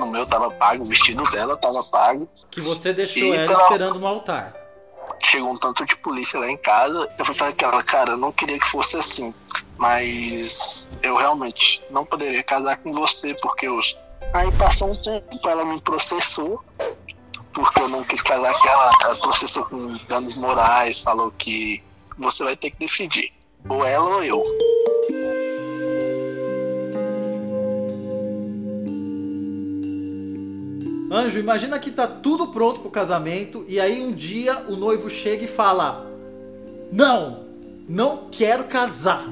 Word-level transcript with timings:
terno 0.00 0.12
meu 0.12 0.26
tava 0.26 0.50
pago, 0.50 0.82
o 0.82 0.86
vestido 0.86 1.22
dela 1.30 1.56
tava 1.56 1.82
pago. 1.84 2.26
Que 2.50 2.60
você 2.60 2.92
deixou 2.92 3.22
E 3.22 3.32
ela 3.36 3.48
pela- 3.48 3.62
esperando 3.62 3.98
no 4.00 4.06
altar. 4.06 4.54
Chegou 5.22 5.50
um 5.50 5.56
tanto 5.58 5.84
de 5.84 5.96
polícia 5.96 6.40
lá 6.40 6.50
em 6.50 6.56
casa. 6.56 7.08
Eu 7.18 7.24
fui 7.24 7.34
falar 7.34 7.52
com 7.52 7.66
ela, 7.66 7.82
cara, 7.82 8.12
eu 8.12 8.16
não 8.16 8.32
queria 8.32 8.58
que 8.58 8.66
fosse 8.66 8.96
assim. 8.96 9.34
Mas 9.76 10.88
eu 11.02 11.16
realmente 11.16 11.82
não 11.90 12.04
poderia 12.04 12.42
casar 12.42 12.76
com 12.78 12.90
você, 12.92 13.34
porque 13.34 13.66
eu. 13.68 13.78
Aí 14.32 14.50
passou 14.52 14.90
um 14.92 14.96
tempo, 14.96 15.48
ela 15.48 15.64
me 15.64 15.80
processou. 15.80 16.62
Porque 17.52 17.80
eu 17.80 17.88
não 17.88 18.02
quis 18.04 18.22
casar 18.22 18.54
com 18.54 18.68
ela. 18.68 18.90
Ela 19.02 19.14
processou 19.16 19.64
com 19.66 19.94
danos 20.08 20.36
morais, 20.36 21.00
falou 21.00 21.30
que 21.32 21.82
você 22.16 22.44
vai 22.44 22.56
ter 22.56 22.70
que 22.70 22.78
decidir. 22.78 23.32
Ou 23.68 23.84
ela 23.84 24.08
ou 24.08 24.22
eu. 24.24 24.42
Anjo, 31.12 31.40
imagina 31.40 31.76
que 31.80 31.90
tá 31.90 32.06
tudo 32.06 32.46
pronto 32.46 32.78
pro 32.78 32.88
casamento 32.88 33.64
e 33.66 33.80
aí 33.80 34.00
um 34.00 34.12
dia 34.12 34.66
o 34.68 34.76
noivo 34.76 35.10
chega 35.10 35.44
e 35.44 35.48
fala: 35.48 36.06
Não, 36.92 37.46
não 37.88 38.28
quero 38.30 38.62
casar. 38.64 39.24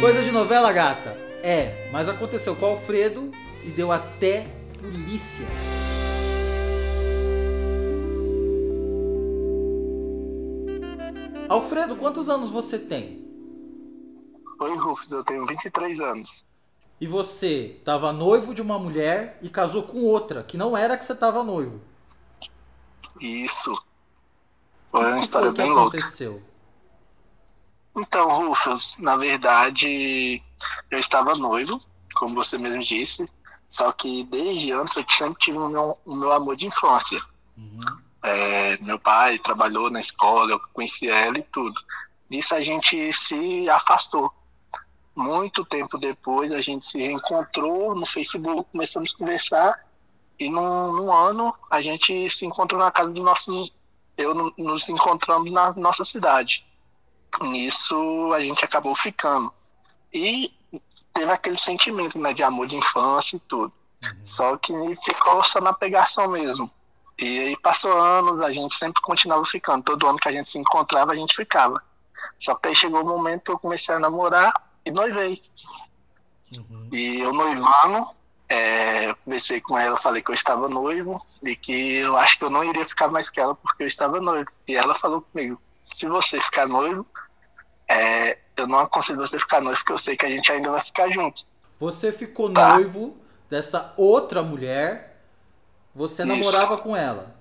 Coisa 0.00 0.22
de 0.22 0.30
novela, 0.30 0.70
gata? 0.70 1.18
É, 1.42 1.88
mas 1.90 2.08
aconteceu 2.08 2.54
com 2.54 2.66
o 2.66 2.68
Alfredo 2.68 3.32
e 3.64 3.68
deu 3.70 3.90
até 3.90 4.46
polícia. 4.80 5.46
Alfredo, 11.48 11.96
quantos 11.96 12.28
anos 12.28 12.50
você 12.50 12.78
tem? 12.78 13.24
Oi, 14.60 14.76
Rufus, 14.76 15.12
eu 15.12 15.24
tenho 15.24 15.46
23 15.46 16.00
anos. 16.00 16.44
E 17.00 17.06
você 17.06 17.80
tava 17.84 18.12
noivo 18.12 18.54
de 18.54 18.62
uma 18.62 18.78
mulher 18.78 19.38
e 19.42 19.48
casou 19.48 19.82
com 19.82 20.02
outra, 20.04 20.42
que 20.44 20.56
não 20.56 20.76
era 20.76 20.96
que 20.96 21.04
você 21.04 21.14
tava 21.14 21.42
noivo. 21.42 21.80
Isso. 23.20 23.72
Foi 24.88 25.00
uma 25.00 25.10
O 25.10 25.14
que 25.16 25.20
história 25.24 25.50
que 25.52 25.56
bem 25.56 25.70
louca. 25.70 25.98
aconteceu? 25.98 26.42
Então, 27.96 28.46
Rufus, 28.46 28.96
na 28.98 29.16
verdade, 29.16 30.40
eu 30.90 30.98
estava 30.98 31.32
noivo, 31.34 31.80
como 32.14 32.34
você 32.34 32.58
mesmo 32.58 32.82
disse, 32.82 33.28
só 33.68 33.92
que 33.92 34.24
desde 34.24 34.72
antes 34.72 34.96
eu 34.96 35.04
sempre 35.10 35.38
tive 35.40 35.58
o 35.58 35.68
meu, 35.68 35.98
o 36.04 36.14
meu 36.14 36.32
amor 36.32 36.56
de 36.56 36.66
infância. 36.66 37.20
Uhum. 37.56 38.03
É, 38.26 38.78
meu 38.78 38.98
pai 38.98 39.38
trabalhou 39.38 39.90
na 39.90 40.00
escola, 40.00 40.52
eu 40.52 40.60
conheci 40.72 41.10
ela 41.10 41.38
e 41.38 41.42
tudo. 41.42 41.78
Nisso 42.30 42.54
a 42.54 42.60
gente 42.62 43.12
se 43.12 43.68
afastou. 43.68 44.32
Muito 45.14 45.62
tempo 45.64 45.98
depois 45.98 46.50
a 46.50 46.60
gente 46.62 46.86
se 46.86 46.98
reencontrou 46.98 47.94
no 47.94 48.06
Facebook, 48.06 48.70
começamos 48.72 49.12
a 49.14 49.18
conversar 49.18 49.84
e 50.40 50.48
num, 50.50 50.92
num 50.94 51.12
ano 51.12 51.54
a 51.70 51.80
gente 51.80 52.28
se 52.30 52.46
encontrou 52.46 52.80
na 52.80 52.90
casa 52.90 53.12
do 53.12 53.22
nosso. 53.22 53.70
Eu 54.16 54.34
no- 54.34 54.54
nos 54.56 54.88
encontramos 54.88 55.50
na 55.52 55.72
nossa 55.74 56.04
cidade. 56.04 56.66
Nisso 57.42 58.32
a 58.32 58.40
gente 58.40 58.64
acabou 58.64 58.94
ficando. 58.94 59.52
E 60.12 60.50
teve 61.12 61.30
aquele 61.30 61.58
sentimento 61.58 62.18
né, 62.18 62.32
de 62.32 62.42
amor 62.42 62.66
de 62.68 62.76
infância 62.76 63.36
e 63.36 63.40
tudo. 63.40 63.72
Só 64.22 64.56
que 64.56 64.72
ficou 65.04 65.44
só 65.44 65.60
na 65.60 65.72
pegação 65.74 66.28
mesmo. 66.28 66.70
E 67.18 67.38
aí 67.40 67.56
passou 67.58 67.92
anos, 67.92 68.40
a 68.40 68.50
gente 68.50 68.76
sempre 68.76 69.00
continuava 69.02 69.44
ficando. 69.44 69.84
Todo 69.84 70.06
ano 70.06 70.18
que 70.18 70.28
a 70.28 70.32
gente 70.32 70.48
se 70.48 70.58
encontrava, 70.58 71.12
a 71.12 71.14
gente 71.14 71.34
ficava. 71.34 71.82
Só 72.38 72.54
que 72.54 72.68
aí 72.68 72.74
chegou 72.74 73.02
o 73.02 73.06
momento 73.06 73.42
que 73.44 73.50
eu 73.52 73.58
comecei 73.58 73.94
a 73.94 73.98
namorar 73.98 74.52
e 74.84 74.90
noivei. 74.90 75.40
Uhum. 76.58 76.88
E 76.92 77.20
eu 77.20 77.32
noivando, 77.32 78.06
é, 78.48 79.10
eu 79.10 79.16
conversei 79.24 79.60
com 79.60 79.78
ela, 79.78 79.96
falei 79.96 80.22
que 80.22 80.30
eu 80.30 80.34
estava 80.34 80.68
noivo 80.68 81.20
e 81.42 81.56
que 81.56 81.96
eu 81.96 82.16
acho 82.16 82.38
que 82.38 82.44
eu 82.44 82.50
não 82.50 82.64
iria 82.64 82.84
ficar 82.84 83.08
mais 83.08 83.30
com 83.30 83.40
ela 83.40 83.54
porque 83.54 83.82
eu 83.82 83.86
estava 83.86 84.20
noivo. 84.20 84.50
E 84.66 84.74
ela 84.76 84.94
falou 84.94 85.22
comigo, 85.22 85.60
se 85.80 86.06
você 86.06 86.40
ficar 86.40 86.66
noivo, 86.66 87.06
é, 87.88 88.38
eu 88.56 88.66
não 88.66 88.78
aconselho 88.80 89.18
você 89.18 89.38
ficar 89.38 89.60
noivo 89.60 89.78
porque 89.78 89.92
eu 89.92 89.98
sei 89.98 90.16
que 90.16 90.26
a 90.26 90.28
gente 90.28 90.50
ainda 90.50 90.70
vai 90.70 90.80
ficar 90.80 91.10
junto. 91.10 91.42
Você 91.78 92.12
ficou 92.12 92.50
Tá. 92.52 92.74
noivo 92.74 93.16
dessa 93.50 93.92
outra 93.96 94.42
mulher, 94.42 95.13
você 95.94 96.22
Isso. 96.22 96.26
namorava 96.26 96.78
com 96.78 96.96
ela. 96.96 97.34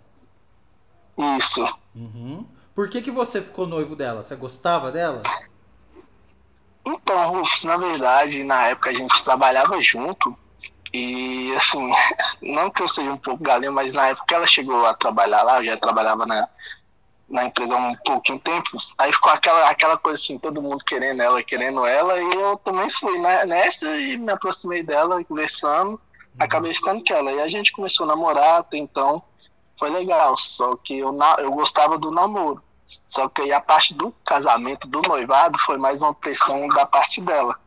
Isso. 1.37 1.63
Uhum. 1.95 2.45
Por 2.75 2.89
que, 2.89 3.01
que 3.01 3.11
você 3.11 3.41
ficou 3.41 3.67
noivo 3.67 3.95
dela? 3.95 4.23
Você 4.23 4.35
gostava 4.35 4.91
dela? 4.91 5.21
Então, 6.85 7.29
Rufus, 7.29 7.63
na 7.63 7.77
verdade, 7.77 8.43
na 8.43 8.67
época 8.67 8.89
a 8.89 8.93
gente 8.93 9.23
trabalhava 9.23 9.79
junto 9.79 10.35
e, 10.91 11.53
assim, 11.55 11.91
não 12.41 12.69
que 12.69 12.83
eu 12.83 12.87
seja 12.87 13.11
um 13.11 13.17
pouco 13.17 13.43
galinha, 13.43 13.71
mas 13.71 13.93
na 13.93 14.09
época 14.09 14.35
ela 14.35 14.45
chegou 14.45 14.85
a 14.85 14.93
trabalhar 14.93 15.43
lá, 15.43 15.59
eu 15.59 15.65
já 15.65 15.77
trabalhava 15.77 16.25
na, 16.25 16.47
na 17.29 17.45
empresa 17.45 17.73
há 17.73 17.77
um 17.77 17.95
pouquinho 17.95 18.39
tempo, 18.39 18.69
aí 18.97 19.13
ficou 19.13 19.31
aquela, 19.31 19.69
aquela 19.69 19.97
coisa 19.97 20.21
assim, 20.21 20.37
todo 20.37 20.61
mundo 20.61 20.83
querendo 20.83 21.21
ela, 21.21 21.41
querendo 21.41 21.85
ela, 21.85 22.19
e 22.19 22.29
eu 22.35 22.57
também 22.57 22.89
fui 22.89 23.17
né, 23.19 23.45
nessa 23.45 23.87
e 23.97 24.17
me 24.17 24.31
aproximei 24.31 24.83
dela, 24.83 25.23
conversando, 25.23 25.99
acabei 26.39 26.73
ficando 26.73 27.03
com 27.03 27.13
ela. 27.13 27.31
E 27.31 27.39
a 27.41 27.47
gente 27.49 27.71
começou 27.71 28.05
a 28.05 28.07
namorar, 28.07 28.59
até 28.59 28.77
então 28.77 29.21
foi 29.75 29.89
legal, 29.89 30.35
só 30.37 30.75
que 30.75 30.99
eu, 30.99 31.11
na- 31.11 31.37
eu 31.39 31.51
gostava 31.51 31.97
do 31.97 32.11
namoro. 32.11 32.61
Só 33.07 33.27
que 33.27 33.41
aí 33.41 33.51
a 33.51 33.59
parte 33.59 33.93
do 33.95 34.13
casamento, 34.25 34.87
do 34.87 35.01
noivado, 35.07 35.57
foi 35.59 35.77
mais 35.77 36.01
uma 36.01 36.13
pressão 36.13 36.67
da 36.67 36.85
parte 36.85 37.19
dela. 37.21 37.59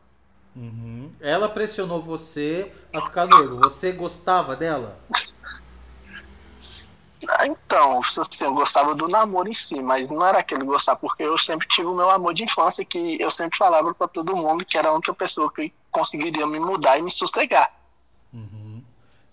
Uhum. 0.55 1.11
Ela 1.19 1.49
pressionou 1.49 2.01
você 2.01 2.71
a 2.95 3.01
ficar 3.01 3.27
noivo. 3.27 3.57
Você 3.59 3.91
gostava 3.91 4.55
dela? 4.55 4.95
Ah, 7.27 7.45
Então, 7.47 7.99
assim, 7.99 8.45
eu 8.45 8.53
gostava 8.53 8.93
do 8.95 9.07
namoro 9.07 9.49
em 9.49 9.53
si, 9.53 9.81
mas 9.81 10.09
não 10.09 10.25
era 10.25 10.39
aquele 10.39 10.63
gostar, 10.63 10.95
porque 10.95 11.23
eu 11.23 11.37
sempre 11.37 11.67
tive 11.67 11.87
o 11.87 11.95
meu 11.95 12.09
amor 12.09 12.33
de 12.33 12.43
infância, 12.43 12.85
que 12.85 13.19
eu 13.21 13.29
sempre 13.29 13.57
falava 13.57 13.93
pra 13.93 14.07
todo 14.07 14.35
mundo 14.35 14.63
que 14.63 14.77
era 14.77 14.89
a 14.89 14.93
única 14.93 15.13
pessoa 15.13 15.51
que 15.51 15.73
conseguiria 15.91 16.45
me 16.45 16.59
mudar 16.59 16.97
e 16.97 17.01
me 17.01 17.11
sossegar. 17.11 17.69
Uhum. 18.37 18.83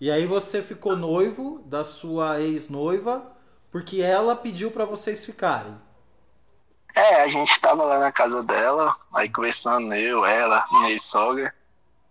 E 0.01 0.09
aí 0.11 0.25
você 0.25 0.61
ficou 0.61 0.95
noivo 0.95 1.61
da 1.65 1.83
sua 1.85 2.41
ex-noiva 2.41 3.31
porque 3.71 4.01
ela 4.01 4.35
pediu 4.35 4.71
pra 4.71 4.85
vocês 4.85 5.25
ficarem. 5.25 5.75
É, 6.95 7.21
a 7.21 7.27
gente 7.27 7.59
tava 7.59 7.83
lá 7.83 7.99
na 7.99 8.11
casa 8.11 8.41
dela, 8.41 8.95
aí 9.13 9.29
conversando, 9.29 9.93
eu, 9.93 10.25
ela, 10.25 10.63
minha 10.71 10.91
ex-sogra. 10.91 11.53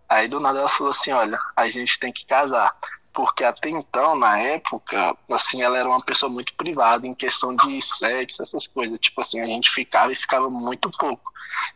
Aí 0.07 0.27
do 0.27 0.39
nada 0.39 0.59
ela 0.59 0.69
falou 0.69 0.91
assim, 0.91 1.11
olha, 1.11 1.39
a 1.55 1.67
gente 1.67 1.99
tem 1.99 2.13
que 2.13 2.25
casar. 2.25 2.75
Porque 3.11 3.43
até 3.43 3.69
então, 3.69 4.15
na 4.15 4.39
época, 4.39 5.17
assim, 5.31 5.61
ela 5.61 5.77
era 5.77 5.87
uma 5.89 6.03
pessoa 6.03 6.29
muito 6.29 6.53
privada 6.53 7.07
em 7.07 7.15
questão 7.15 7.55
de 7.55 7.81
sexo, 7.81 8.43
essas 8.43 8.67
coisas. 8.67 8.99
Tipo 8.99 9.21
assim, 9.21 9.41
a 9.41 9.45
gente 9.45 9.69
ficava 9.71 10.11
e 10.11 10.15
ficava 10.15 10.49
muito 10.49 10.91
pouco. 10.91 11.31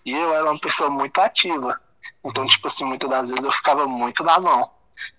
E 0.06 0.12
eu 0.12 0.34
era 0.34 0.44
uma 0.44 0.60
pessoa 0.60 0.90
muito 0.90 1.18
ativa. 1.20 1.80
Então, 2.24 2.46
tipo 2.46 2.68
assim, 2.68 2.84
muitas 2.84 3.10
das 3.10 3.30
vezes 3.30 3.44
eu 3.44 3.52
ficava 3.52 3.88
muito 3.88 4.24
na 4.24 4.40
mão. 4.40 4.70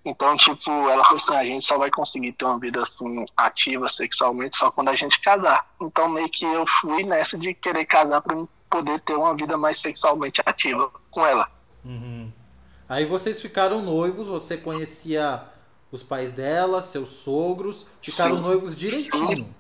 Então, 0.05 0.37
tipo, 0.37 0.71
ela 0.71 1.05
falou 1.05 1.17
assim, 1.17 1.35
a 1.35 1.45
gente 1.45 1.65
só 1.65 1.79
vai 1.79 1.91
conseguir 1.91 2.33
ter 2.33 2.45
uma 2.45 2.59
vida 2.59 2.83
assim 2.83 3.25
ativa 3.37 3.89
sexualmente 3.89 4.57
só 4.57 4.71
quando 4.71 4.89
a 4.89 4.95
gente 4.95 5.21
casar. 5.21 5.69
Então, 5.81 6.09
meio 6.09 6.29
que 6.29 6.45
eu 6.45 6.67
fui 6.67 7.05
nessa 7.05 7.39
de 7.39 7.55
querer 7.55 7.85
casar 7.85 8.21
pra 8.21 8.37
mim 8.37 8.49
poder 8.69 9.01
ter 9.01 9.15
uma 9.15 9.35
vida 9.37 9.57
mais 9.57 9.81
sexualmente 9.81 10.41
ativa 10.47 10.91
com 11.11 11.27
ela. 11.27 11.51
Uhum. 11.85 12.31
Aí 12.89 13.05
vocês 13.05 13.41
ficaram 13.41 13.83
noivos, 13.83 14.27
você 14.27 14.57
conhecia 14.57 15.45
os 15.93 16.03
pais 16.03 16.33
dela, 16.33 16.81
seus 16.81 17.09
sogros, 17.09 17.87
ficaram 18.01 18.37
Sim. 18.37 18.43
noivos 18.43 18.77
direitinho. 18.77 19.55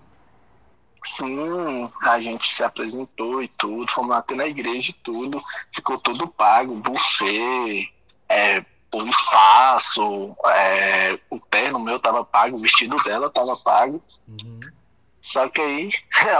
Sim, 1.05 1.91
a 2.03 2.21
gente 2.21 2.53
se 2.53 2.63
apresentou 2.63 3.43
e 3.43 3.49
tudo, 3.49 3.91
fomos 3.91 4.15
até 4.15 4.35
na 4.35 4.47
igreja 4.47 4.91
e 4.91 4.95
tudo, 4.95 5.41
ficou 5.73 5.99
tudo 5.99 6.29
pago, 6.29 6.75
buffet, 6.75 7.89
é, 8.29 8.65
o 8.93 9.07
espaço, 9.07 10.37
é, 10.47 11.19
o 11.31 11.39
terno 11.39 11.79
meu 11.79 12.01
tava 12.01 12.25
pago, 12.25 12.57
o 12.57 12.59
vestido 12.59 12.97
dela 13.05 13.31
tava 13.31 13.57
pago. 13.57 14.03
Uhum. 14.29 14.61
Só 15.21 15.49
que 15.49 15.61
aí 15.61 15.91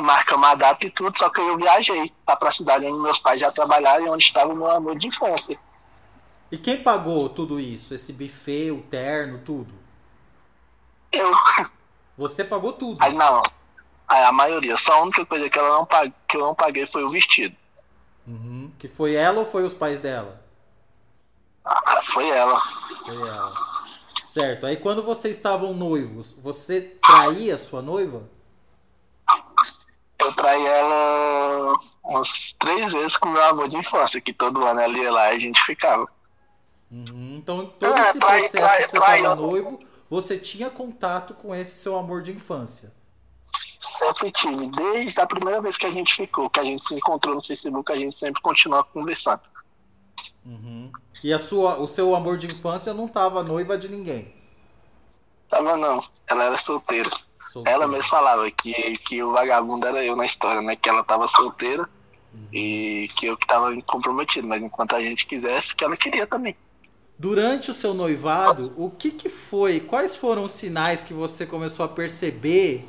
marcamos 0.03 0.49
a 0.49 0.55
data 0.55 0.87
e 0.87 0.91
tudo, 0.91 1.17
só 1.17 1.29
que 1.29 1.41
aí 1.41 1.47
eu 1.47 1.57
viajei 1.57 2.11
lá 2.27 2.35
pra 2.35 2.51
cidade 2.51 2.87
onde 2.87 3.03
meus 3.03 3.19
pais 3.19 3.41
já 3.41 3.53
trabalharam 3.53 4.07
e 4.07 4.09
onde 4.09 4.25
estava 4.25 4.53
o 4.53 4.57
meu 4.57 4.71
amor 4.71 4.97
de 4.97 5.09
infância. 5.09 5.59
E 6.51 6.59
quem 6.59 6.83
pagou 6.83 7.29
tudo 7.29 7.61
isso? 7.61 7.95
Esse 7.95 8.13
buffet, 8.13 8.73
o 8.73 8.83
terno, 8.83 9.39
tudo? 9.45 9.73
Eu, 11.13 11.31
Você 12.17 12.43
pagou 12.43 12.73
tudo. 12.73 13.01
aí 13.01 13.15
não, 13.15 13.43
a 14.09 14.33
maioria, 14.33 14.77
só 14.77 14.95
a 14.95 15.03
única 15.03 15.25
coisa 15.25 15.49
que, 15.49 15.59
ela 15.59 15.77
não 15.77 15.87
pag, 15.87 16.13
que 16.27 16.37
eu 16.37 16.41
não 16.41 16.55
paguei 16.55 16.87
foi 16.87 17.05
o 17.05 17.09
vestido. 17.09 17.55
Uhum. 18.27 18.73
Que 18.79 18.89
foi 18.89 19.15
ela 19.15 19.41
ou 19.41 19.47
foi 19.47 19.65
os 19.65 19.75
pais 19.75 19.99
dela? 20.01 20.43
Foi 22.13 22.29
ela. 22.29 22.59
Foi 22.59 23.17
ela. 23.17 23.53
Certo. 24.25 24.67
Aí 24.67 24.77
quando 24.77 25.03
vocês 25.03 25.37
estavam 25.37 25.75
noivos, 25.75 26.33
você 26.41 26.95
traía 27.03 27.59
sua 27.59 27.83
noiva? 27.83 28.23
Eu 30.19 30.33
traí 30.35 30.65
ela 30.67 31.75
umas 32.05 32.55
três 32.59 32.93
vezes 32.93 33.17
com 33.17 33.29
meu 33.29 33.43
amor 33.43 33.69
de 33.69 33.77
infância, 33.77 34.21
que 34.21 34.33
todo 34.33 34.65
ano 34.67 34.81
ela 34.81 34.97
ia 34.97 35.11
lá 35.11 35.33
e 35.33 35.37
a 35.37 35.39
gente 35.39 35.61
ficava. 35.63 36.07
Uhum, 36.91 37.37
então, 37.39 37.67
todo 37.79 37.97
é, 37.97 38.11
esse 38.11 38.19
trai, 38.19 38.41
processo 38.41 38.57
trai, 38.57 38.83
que 38.83 38.91
você 38.91 38.97
estava 38.97 39.37
noivo, 39.37 39.79
você 40.11 40.39
tinha 40.39 40.69
contato 40.69 41.35
com 41.35 41.55
esse 41.55 41.81
seu 41.81 41.97
amor 41.97 42.23
de 42.23 42.33
infância? 42.33 42.93
Sempre 43.81 44.31
tive. 44.31 44.67
Desde 44.67 45.21
a 45.21 45.27
primeira 45.27 45.61
vez 45.61 45.79
que 45.79 45.87
a 45.87 45.91
gente 45.91 46.15
ficou, 46.15 46.51
que 46.51 46.61
a 46.61 46.65
gente 46.65 46.85
se 46.85 46.95
encontrou 46.95 47.35
no 47.35 47.43
Facebook, 47.43 47.91
a 47.91 47.97
gente 47.97 48.15
sempre 48.15 48.43
continua 48.43 48.85
conversando. 48.85 49.41
Uhum. 50.45 50.85
E 51.23 51.33
a 51.33 51.39
sua, 51.39 51.79
o 51.79 51.87
seu 51.87 52.15
amor 52.15 52.39
de 52.39 52.47
infância 52.47 52.95
não 52.95 53.07
estava 53.07 53.43
noiva 53.43 53.77
de 53.77 53.89
ninguém? 53.89 54.35
Tava 55.49 55.77
não. 55.77 56.01
Ela 56.29 56.45
era 56.45 56.57
solteira. 56.57 57.11
solteira. 57.51 57.77
Ela 57.77 57.89
mesma 57.89 58.05
falava 58.05 58.51
que, 58.51 58.73
que 59.05 59.23
o 59.23 59.33
vagabundo 59.33 59.87
era 59.87 60.05
eu 60.05 60.17
na 60.17 60.25
história, 60.25 60.63
né? 60.63 60.77
Que 60.77 60.89
ela 60.89 61.05
tava 61.05 61.27
solteira 61.27 61.83
uhum. 62.33 62.47
e 62.53 63.09
que 63.17 63.27
eu 63.27 63.37
que 63.37 63.47
tava 63.47 63.71
comprometido. 63.83 64.47
Mas 64.47 64.63
enquanto 64.63 64.97
a 64.97 65.01
gente 65.01 65.27
quisesse, 65.27 65.75
que 65.75 65.85
ela 65.85 65.97
queria 65.97 66.27
também. 66.27 66.57
Durante 67.19 67.71
o 67.71 67.75
seu 67.75 67.93
noivado, 67.93 68.73
o 68.79 68.91
que, 68.91 69.11
que 69.11 69.29
foi? 69.29 69.79
Quais 69.79 70.17
foram 70.17 70.45
os 70.45 70.53
sinais 70.53 71.03
que 71.03 71.13
você 71.13 71.45
começou 71.45 71.85
a 71.85 71.89
perceber 71.89 72.89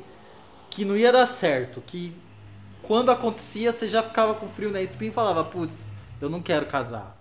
que 0.70 0.86
não 0.86 0.96
ia 0.96 1.12
dar 1.12 1.26
certo? 1.26 1.82
Que 1.86 2.16
quando 2.80 3.10
acontecia 3.10 3.70
você 3.70 3.86
já 3.86 4.02
ficava 4.02 4.34
com 4.34 4.48
frio 4.48 4.70
na 4.70 4.80
espinha 4.80 5.10
e 5.10 5.14
falava, 5.14 5.44
putz, 5.44 5.92
eu 6.18 6.30
não 6.30 6.40
quero 6.40 6.64
casar. 6.64 7.20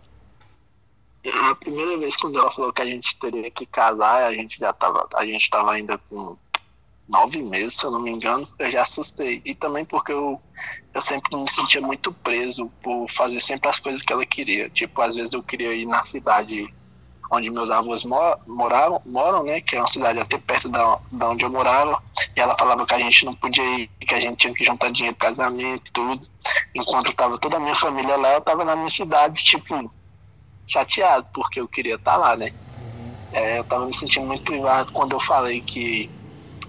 A 1.24 1.56
primeira 1.56 1.98
vez 1.98 2.18
quando 2.18 2.40
ela 2.40 2.50
falou 2.50 2.74
que 2.74 2.82
a 2.82 2.86
gente 2.86 3.16
teria 3.18 3.50
que 3.52 3.66
casar, 3.66 4.24
a 4.24 4.34
gente 4.34 4.58
já 4.58 4.74
tava, 4.74 5.08
a 5.16 5.26
gente 5.26 5.50
tava 5.50 5.72
ainda 5.72 5.98
com 5.98 6.36
nove 7.08 7.44
meses, 7.44 7.76
se 7.76 7.86
eu 7.86 7.92
não 7.92 8.00
me 8.00 8.10
engano, 8.10 8.48
eu 8.58 8.70
já 8.70 8.82
assustei. 8.82 9.42
E 9.46 9.54
também 9.54 9.86
porque 9.86 10.12
eu, 10.12 10.42
eu 10.94 11.02
sempre 11.02 11.36
me 11.36 11.50
sentia 11.50 11.82
muito 11.82 12.12
preso 12.12 12.72
por 12.82 13.08
fazer 13.10 13.40
sempre 13.40 13.70
as 13.70 13.78
coisas 13.78 14.02
que 14.02 14.14
ela 14.14 14.26
queria. 14.26 14.70
Tipo, 14.70 15.02
às 15.02 15.16
vezes 15.16 15.34
eu 15.34 15.44
queria 15.44 15.74
ir 15.74 15.86
na 15.86 16.02
cidade 16.04 16.74
onde 17.30 17.50
meus 17.50 17.70
avós 17.70 18.04
moravam, 18.46 19.02
moram, 19.06 19.44
né? 19.44 19.62
Que 19.62 19.78
é 19.78 19.80
uma 19.80 19.88
cidade 19.88 20.20
até 20.20 20.38
perto 20.38 20.68
da, 20.68 21.00
da 21.12 21.30
onde 21.30 21.46
eu 21.46 21.50
morava. 21.50 22.02
E 22.36 22.40
ela 22.40 22.58
falava 22.58 22.86
que 22.86 22.94
a 22.94 23.00
gente 23.00 23.26
não 23.26 23.34
podia 23.34 23.64
ir, 23.64 23.90
que 24.00 24.14
a 24.14 24.20
gente 24.20 24.38
tinha 24.38 24.54
que 24.54 24.66
juntar 24.66 24.92
dinheiro 24.92 25.16
casamento 25.16 25.90
e 25.90 25.92
tudo. 25.94 26.30
Enquanto 26.76 27.14
tava 27.14 27.38
toda 27.38 27.58
a 27.58 27.60
minha 27.60 27.76
família 27.76 28.18
lá, 28.18 28.34
eu 28.34 28.42
tava 28.42 28.66
na 28.66 28.76
minha 28.76 28.90
cidade, 28.90 29.42
tipo, 29.44 29.92
chateado, 30.72 31.28
porque 31.34 31.60
eu 31.60 31.68
queria 31.68 31.96
estar 31.96 32.14
tá 32.14 32.18
lá, 32.18 32.38
né? 32.38 32.52
É, 33.34 33.60
eu 33.60 33.64
tava 33.64 33.86
me 33.86 33.96
sentindo 33.96 34.26
muito 34.26 34.44
privado 34.44 34.92
quando 34.92 35.14
eu 35.14 35.20
falei 35.20 35.62
que, 35.62 36.10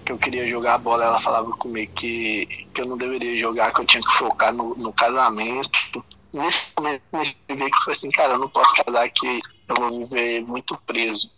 que 0.05 0.11
eu 0.11 0.17
queria 0.17 0.47
jogar 0.47 0.77
bola. 0.77 1.05
Ela 1.05 1.19
falava 1.19 1.51
comigo 1.51 1.91
que, 1.93 2.45
que 2.73 2.81
eu 2.81 2.85
não 2.85 2.97
deveria 2.97 3.37
jogar, 3.39 3.73
que 3.73 3.81
eu 3.81 3.85
tinha 3.85 4.01
que 4.01 4.11
focar 4.13 4.53
no, 4.53 4.75
no 4.75 4.93
casamento. 4.93 6.03
Nesse 6.31 6.71
momento, 6.77 7.01
eu 7.47 7.55
vi 7.55 7.69
que 7.69 7.83
foi 7.83 7.93
assim, 7.93 8.09
cara, 8.11 8.33
eu 8.33 8.39
não 8.39 8.49
posso 8.49 8.73
casar 8.83 9.09
que 9.09 9.41
eu 9.67 9.75
vou 9.75 9.91
viver 9.91 10.41
muito 10.41 10.77
preso. 10.85 11.29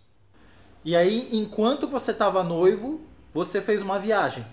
E 0.83 0.95
aí, 0.95 1.27
enquanto 1.31 1.87
você 1.87 2.11
estava 2.11 2.43
noivo, 2.43 3.01
você 3.33 3.61
fez 3.61 3.81
uma 3.81 3.99
viagem. 3.99 4.45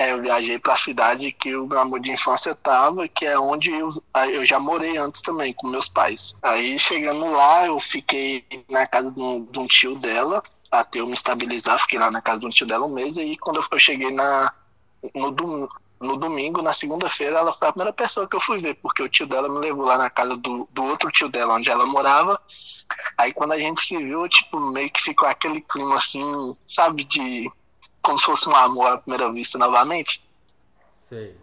É, 0.00 0.12
eu 0.12 0.22
viajei 0.22 0.58
para 0.58 0.72
a 0.72 0.76
cidade 0.76 1.30
que 1.30 1.54
o 1.54 1.66
meu 1.66 1.78
amor 1.78 2.00
de 2.00 2.10
infância 2.10 2.52
estava, 2.52 3.06
que 3.06 3.26
é 3.26 3.38
onde 3.38 3.70
eu, 3.70 3.90
eu 4.32 4.46
já 4.46 4.58
morei 4.58 4.96
antes 4.96 5.20
também, 5.20 5.52
com 5.52 5.68
meus 5.68 5.90
pais. 5.90 6.34
Aí, 6.40 6.78
chegando 6.78 7.30
lá, 7.30 7.66
eu 7.66 7.78
fiquei 7.78 8.42
na 8.66 8.86
casa 8.86 9.10
de 9.10 9.20
um, 9.20 9.44
de 9.44 9.58
um 9.58 9.66
tio 9.66 9.94
dela, 9.96 10.42
até 10.72 11.00
eu 11.00 11.06
me 11.06 11.12
estabilizar, 11.12 11.78
fiquei 11.78 11.98
lá 11.98 12.10
na 12.10 12.22
casa 12.22 12.40
de 12.40 12.46
um 12.46 12.48
tio 12.48 12.66
dela 12.66 12.86
um 12.86 12.94
mês, 12.94 13.18
e 13.18 13.20
aí 13.20 13.36
quando 13.36 13.60
eu 13.70 13.78
cheguei 13.78 14.10
na, 14.10 14.50
no, 15.14 15.68
no 16.00 16.16
domingo, 16.16 16.62
na 16.62 16.72
segunda-feira, 16.72 17.38
ela 17.38 17.52
foi 17.52 17.68
a 17.68 17.72
primeira 17.72 17.92
pessoa 17.92 18.26
que 18.26 18.34
eu 18.34 18.40
fui 18.40 18.56
ver, 18.56 18.76
porque 18.76 19.02
o 19.02 19.08
tio 19.08 19.26
dela 19.26 19.50
me 19.50 19.58
levou 19.58 19.84
lá 19.84 19.98
na 19.98 20.08
casa 20.08 20.34
do, 20.34 20.66
do 20.72 20.82
outro 20.82 21.10
tio 21.10 21.28
dela, 21.28 21.56
onde 21.56 21.70
ela 21.70 21.84
morava. 21.84 22.32
Aí 23.18 23.34
quando 23.34 23.52
a 23.52 23.58
gente 23.58 23.82
se 23.82 23.98
viu, 23.98 24.26
tipo, 24.26 24.58
meio 24.58 24.90
que 24.90 25.02
ficou 25.02 25.28
aquele 25.28 25.60
clima 25.60 25.96
assim, 25.96 26.56
sabe, 26.66 27.04
de. 27.04 27.52
Como 28.02 28.18
se 28.18 28.26
fosse 28.26 28.48
um 28.48 28.56
amor 28.56 28.86
à 28.86 28.98
primeira 28.98 29.30
vista 29.30 29.58
novamente. 29.58 30.22
Sei. 30.94 31.36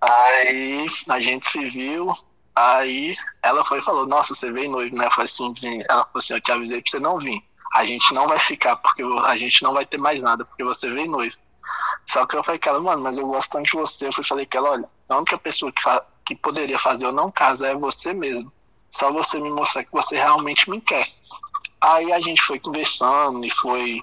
Aí 0.00 0.86
a 1.08 1.20
gente 1.20 1.46
se 1.46 1.64
viu, 1.66 2.12
aí 2.56 3.14
ela 3.42 3.64
foi 3.64 3.78
e 3.78 3.82
falou, 3.82 4.06
nossa, 4.06 4.34
você 4.34 4.50
veio 4.50 4.70
noivo, 4.70 4.96
né? 4.96 5.06
Eu 5.06 5.10
falei 5.12 5.26
assim, 5.26 5.82
ela 5.88 6.04
falou 6.04 6.18
assim, 6.18 6.34
eu 6.34 6.40
te 6.40 6.52
avisei 6.52 6.82
pra 6.82 6.90
você 6.90 6.98
não 6.98 7.18
vir. 7.18 7.42
A 7.74 7.84
gente 7.84 8.12
não 8.12 8.26
vai 8.26 8.38
ficar, 8.38 8.76
porque 8.76 9.02
a 9.24 9.36
gente 9.36 9.62
não 9.62 9.72
vai 9.72 9.86
ter 9.86 9.98
mais 9.98 10.22
nada, 10.22 10.44
porque 10.44 10.64
você 10.64 10.90
veio 10.90 11.10
noivo. 11.10 11.36
Só 12.06 12.26
que 12.26 12.36
eu 12.36 12.44
falei 12.44 12.60
com 12.60 12.68
ela, 12.68 12.80
mano, 12.80 13.02
mas 13.02 13.16
eu 13.16 13.26
gosto 13.26 13.50
tanto 13.50 13.66
de 13.66 13.76
você. 13.76 14.08
Eu 14.08 14.12
falei 14.12 14.44
com 14.44 14.58
ela, 14.58 14.70
olha, 14.70 14.88
a 15.08 15.16
única 15.16 15.38
pessoa 15.38 15.72
que, 15.72 15.82
que 16.26 16.34
poderia 16.34 16.78
fazer 16.78 17.06
eu 17.06 17.12
não 17.12 17.30
casar 17.30 17.68
é 17.68 17.74
você 17.74 18.12
mesmo. 18.12 18.52
Só 18.90 19.10
você 19.10 19.40
me 19.40 19.50
mostrar 19.50 19.84
que 19.84 19.92
você 19.92 20.16
realmente 20.16 20.68
me 20.68 20.80
quer. 20.80 21.06
Aí 21.80 22.12
a 22.12 22.20
gente 22.20 22.42
foi 22.42 22.58
conversando 22.58 23.44
e 23.44 23.50
foi 23.50 24.02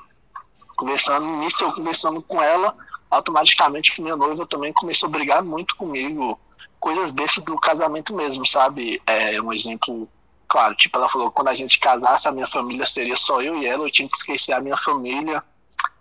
conversando. 0.80 1.26
Nisso 1.38 1.66
eu 1.66 1.74
conversando 1.74 2.22
com 2.22 2.42
ela, 2.42 2.76
automaticamente 3.12 4.02
minha 4.02 4.16
noiva 4.16 4.46
também 4.46 4.72
começou 4.72 5.08
a 5.08 5.12
brigar 5.12 5.44
muito 5.44 5.76
comigo. 5.76 6.40
Coisas 6.80 7.12
bestas 7.12 7.44
do 7.44 7.60
casamento 7.60 8.16
mesmo, 8.16 8.48
sabe? 8.48 9.02
É 9.06 9.42
um 9.42 9.52
exemplo 9.52 10.08
claro, 10.48 10.74
tipo, 10.76 10.98
ela 10.98 11.10
falou 11.10 11.30
quando 11.30 11.50
a 11.50 11.54
gente 11.54 11.80
casasse, 11.80 12.28
a 12.28 12.32
minha 12.32 12.48
família 12.48 12.86
seria 12.86 13.16
só 13.16 13.42
eu 13.42 13.58
e 13.58 13.68
ela, 13.68 13.86
eu 13.86 13.92
tinha 13.92 14.10
que 14.10 14.18
esquecer 14.18 14.54
a 14.54 14.62
minha 14.62 14.78
família 14.78 15.44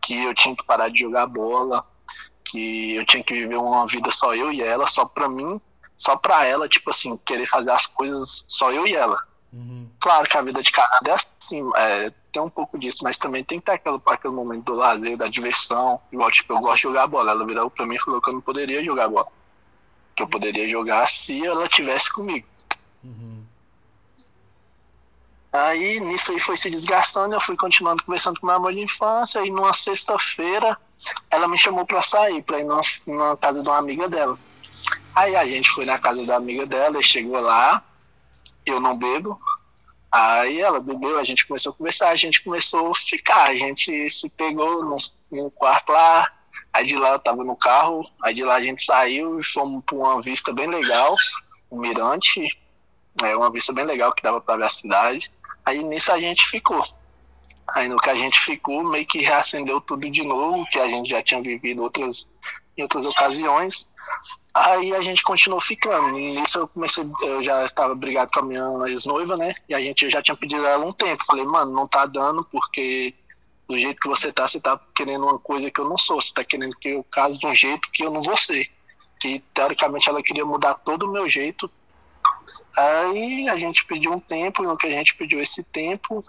que 0.01 0.25
eu 0.25 0.35
tinha 0.35 0.57
que 0.57 0.65
parar 0.65 0.89
de 0.89 1.01
jogar 1.01 1.27
bola, 1.27 1.85
que 2.45 2.95
eu 2.95 3.05
tinha 3.05 3.23
que 3.23 3.35
viver 3.35 3.57
uma 3.57 3.87
vida 3.87 4.11
só 4.11 4.35
eu 4.35 4.51
e 4.51 4.63
ela, 4.63 4.87
só 4.87 5.05
pra 5.05 5.29
mim, 5.29 5.61
só 5.97 6.17
pra 6.17 6.47
ela, 6.47 6.69
tipo 6.69 6.89
assim, 6.89 7.19
querer 7.27 7.47
fazer 7.47 7.73
as 7.73 7.87
coisas 7.87 8.47
só 8.49 8.73
eu 8.73 8.87
e 8.87 8.95
ela. 8.95 9.19
Uhum. 9.53 9.89
Claro 9.99 10.29
que 10.29 10.37
a 10.37 10.43
vida 10.43 10.63
de 10.63 10.71
casado 10.71 11.09
é 11.09 11.13
assim, 11.13 11.71
é, 11.77 12.13
tem 12.31 12.43
um 12.43 12.51
pouco 12.51 12.79
disso, 12.79 13.01
mas 13.03 13.17
também 13.17 13.43
tem 13.43 13.59
que 13.59 13.67
ter 13.67 13.73
aquele, 13.73 14.01
aquele 14.07 14.35
momento 14.35 14.65
do 14.65 14.75
lazer, 14.75 15.17
da 15.17 15.27
diversão. 15.27 16.01
Igual, 16.13 16.31
tipo, 16.31 16.53
eu 16.53 16.61
gosto 16.61 16.77
de 16.77 16.83
jogar 16.83 17.07
bola. 17.07 17.33
Ela 17.33 17.47
virou 17.47 17.71
pra 17.71 17.87
mim 17.87 17.97
e 17.97 18.01
falou 18.01 18.21
que 18.21 18.31
eu 18.31 18.35
não 18.35 18.41
poderia 18.41 18.85
jogar 18.85 19.09
bola. 19.09 19.29
Que 20.15 20.23
eu 20.23 20.29
poderia 20.29 20.69
jogar 20.69 21.09
se 21.09 21.45
ela 21.45 21.67
tivesse 21.69 22.13
comigo. 22.13 22.47
Uhum. 23.03 23.45
Aí 25.53 25.99
nisso 26.01 26.31
aí 26.31 26.39
foi 26.39 26.57
se 26.57 26.69
desgastando, 26.69 27.35
eu 27.35 27.41
fui 27.41 27.57
continuando 27.57 28.05
conversando 28.05 28.39
com 28.39 28.47
minha 28.47 28.59
mãe 28.59 28.75
de 28.75 28.83
infância, 28.83 29.45
e 29.45 29.51
numa 29.51 29.73
sexta-feira 29.73 30.77
ela 31.31 31.49
me 31.49 31.57
chamou 31.57 31.87
para 31.87 32.03
sair, 32.03 32.43
para 32.43 32.61
ir 32.61 32.65
numa, 32.65 32.83
numa, 33.07 33.37
casa 33.37 33.63
de 33.63 33.69
uma 33.69 33.79
amiga 33.79 34.09
dela. 34.09 34.39
Aí 35.15 35.35
a 35.35 35.47
gente 35.47 35.71
foi 35.71 35.87
na 35.87 35.99
casa 35.99 36.25
da 36.25 36.37
amiga 36.37 36.67
dela 36.67 36.99
e 37.01 37.03
chegou 37.03 37.41
lá, 37.41 37.83
eu 38.71 38.81
não 38.81 38.97
bebo. 38.97 39.41
Aí 40.11 40.61
ela 40.61 40.81
bebeu, 40.81 41.19
a 41.19 41.25
gente 41.25 41.47
começou 41.47 41.73
a 41.73 41.75
conversar, 41.75 42.09
a 42.09 42.17
gente 42.17 42.43
começou 42.43 42.91
a 42.91 42.95
ficar, 42.95 43.51
a 43.51 43.55
gente 43.55 44.09
se 44.09 44.29
pegou 44.31 44.83
num, 45.31 45.51
quarto 45.51 45.93
lá, 45.93 46.33
aí 46.73 46.87
de 46.87 46.97
lá 46.97 47.11
eu 47.11 47.19
tava 47.19 47.45
no 47.45 47.55
carro, 47.55 48.01
aí 48.23 48.33
de 48.33 48.43
lá 48.43 48.55
a 48.55 48.63
gente 48.63 48.83
saiu, 48.85 49.39
fomos 49.43 49.85
para 49.85 49.97
uma 49.97 50.21
vista 50.23 50.51
bem 50.53 50.67
legal, 50.67 51.15
um 51.71 51.79
mirante, 51.79 52.49
é 53.23 53.37
uma 53.37 53.51
vista 53.51 53.73
bem 53.73 53.85
legal 53.85 54.13
que 54.13 54.23
dava 54.23 54.41
para 54.41 54.57
ver 54.57 54.65
a 54.65 54.71
cidade. 54.71 55.31
Aí 55.65 55.83
nisso 55.83 56.11
a 56.11 56.19
gente 56.19 56.47
ficou. 56.47 56.83
Aí 57.75 57.89
no 57.89 57.99
que 57.99 58.09
a 58.09 58.15
gente 58.15 58.39
ficou, 58.39 58.83
meio 58.83 59.07
que 59.07 59.21
reacendeu 59.21 59.81
tudo 59.81 60.09
de 60.09 60.23
novo, 60.23 60.67
que 60.71 60.79
a 60.79 60.89
gente 60.89 61.11
já 61.11 61.23
tinha 61.23 61.43
vivido 61.43 61.83
outras, 61.83 62.27
em 62.77 62.83
outras 62.83 63.05
ocasiões. 63.05 63.89
Aí 64.65 64.95
a 64.95 65.01
gente 65.01 65.23
continuou 65.23 65.61
ficando. 65.61 66.11
Nisso 66.11 66.59
eu 66.59 66.69
comecei, 66.69 67.09
eu 67.23 67.43
já 67.43 67.65
estava 67.65 67.95
brigado 67.95 68.31
com 68.33 68.41
a 68.41 68.43
minha 68.43 68.89
ex-noiva, 68.89 69.37
né? 69.37 69.55
E 69.69 69.75
a 69.75 69.81
gente 69.81 70.09
já 70.11 70.23
tinha 70.23 70.37
pedido 70.37 70.67
ela 70.67 70.85
um 70.85 70.93
tempo. 70.93 71.25
Falei, 71.25 71.45
mano, 71.45 71.73
não 71.73 71.87
tá 71.87 72.07
dando 72.07 72.45
porque 72.45 73.15
do 73.69 73.79
jeito 73.79 74.01
que 74.01 74.09
você 74.09 74.33
tá, 74.33 74.47
você 74.47 74.61
tá 74.61 74.81
querendo 74.97 75.25
uma 75.25 75.39
coisa 75.39 75.71
que 75.71 75.81
eu 75.81 75.89
não 75.89 75.99
sou. 75.99 76.21
Você 76.21 76.33
tá 76.33 76.43
querendo 76.43 76.77
que 76.77 76.91
eu 76.91 77.05
case 77.05 77.39
de 77.39 77.47
um 77.47 77.55
jeito 77.55 77.91
que 77.93 78.05
eu 78.05 78.11
não 78.11 78.23
vou 78.23 78.37
ser. 78.37 78.69
Que 79.21 79.41
teoricamente 79.53 80.09
ela 80.09 80.23
queria 80.23 80.45
mudar 80.45 80.75
todo 80.75 81.05
o 81.05 81.13
meu 81.13 81.29
jeito, 81.29 81.71
Aí 82.77 83.49
a 83.49 83.57
gente 83.57 83.85
pediu 83.85 84.13
um 84.13 84.21
tempo, 84.21 84.63
e 84.63 84.67
no 84.67 84.77
que 84.77 84.87
a 84.87 84.91
gente 84.91 85.17
pediu 85.17 85.41
esse 85.41 85.65
tempo, 85.65 86.25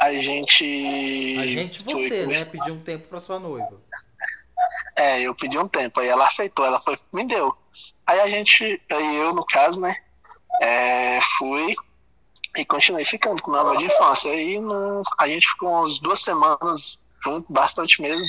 a 0.00 0.12
gente. 0.12 1.36
A 1.38 1.46
gente, 1.46 1.82
você, 1.82 2.26
né? 2.26 2.36
Pediu 2.50 2.74
um 2.74 2.80
tempo 2.80 3.08
para 3.08 3.20
sua 3.20 3.38
noiva. 3.38 3.80
É, 4.96 5.20
eu 5.20 5.34
pedi 5.34 5.58
um 5.58 5.68
tempo, 5.68 6.00
aí 6.00 6.08
ela 6.08 6.24
aceitou, 6.24 6.64
ela 6.64 6.80
foi, 6.80 6.96
me 7.12 7.26
deu. 7.26 7.56
Aí 8.10 8.18
a 8.18 8.28
gente, 8.28 8.82
aí 8.90 9.16
eu 9.18 9.32
no 9.32 9.46
caso, 9.46 9.80
né, 9.80 9.94
é, 10.60 11.20
fui 11.38 11.76
e 12.56 12.64
continuei 12.64 13.04
ficando 13.04 13.40
com 13.40 13.52
meu 13.52 13.60
avô 13.60 13.76
de 13.76 13.84
infância. 13.84 14.32
Aí 14.32 14.58
no, 14.58 15.04
a 15.16 15.28
gente 15.28 15.48
ficou 15.48 15.70
umas 15.70 16.00
duas 16.00 16.20
semanas 16.20 16.98
junto, 17.22 17.52
bastante 17.52 18.02
mesmo. 18.02 18.24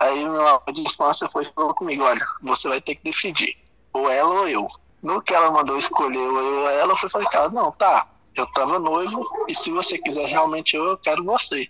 Aí 0.00 0.24
meu 0.24 0.44
avô 0.44 0.72
de 0.72 0.82
infância 0.82 1.28
foi 1.28 1.44
falou 1.44 1.72
comigo, 1.72 2.02
olha, 2.02 2.20
você 2.42 2.68
vai 2.68 2.80
ter 2.80 2.96
que 2.96 3.04
decidir, 3.04 3.56
ou 3.92 4.10
ela 4.10 4.28
ou 4.28 4.48
eu. 4.48 4.66
No 5.00 5.22
que 5.22 5.32
ela 5.32 5.52
mandou 5.52 5.78
escolher 5.78 6.18
eu 6.18 6.68
ela, 6.68 6.96
foi 6.96 7.08
falei, 7.08 7.28
cara, 7.28 7.48
não, 7.50 7.70
tá, 7.70 8.04
eu 8.34 8.46
tava 8.48 8.78
noivo 8.78 9.24
e 9.48 9.54
se 9.54 9.70
você 9.70 9.98
quiser 9.98 10.26
realmente 10.26 10.74
eu, 10.76 10.84
eu 10.84 10.98
quero 10.98 11.22
você. 11.22 11.68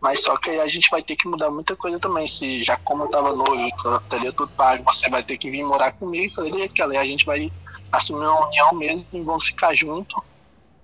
Mas 0.00 0.22
só 0.22 0.36
que 0.36 0.50
aí 0.50 0.60
a 0.60 0.68
gente 0.68 0.90
vai 0.90 1.02
ter 1.02 1.16
que 1.16 1.26
mudar 1.26 1.50
muita 1.50 1.74
coisa 1.74 1.98
também. 1.98 2.28
Se 2.28 2.62
já 2.62 2.76
como 2.76 3.04
eu 3.04 3.08
tava 3.08 3.34
noivo, 3.34 3.70
eu 3.84 4.00
teria 4.02 4.32
tudo 4.32 4.52
pago, 4.52 4.84
você 4.84 5.08
vai 5.08 5.22
ter 5.22 5.38
que 5.38 5.50
vir 5.50 5.64
morar 5.64 5.92
comigo, 5.92 6.34
falei 6.34 6.68
que 6.68 6.82
a 6.82 7.04
gente 7.04 7.24
vai 7.24 7.50
assumir 7.90 8.26
uma 8.26 8.46
união 8.46 8.74
mesmo 8.74 9.06
e 9.12 9.20
vamos 9.20 9.46
ficar 9.46 9.74
junto. 9.74 10.22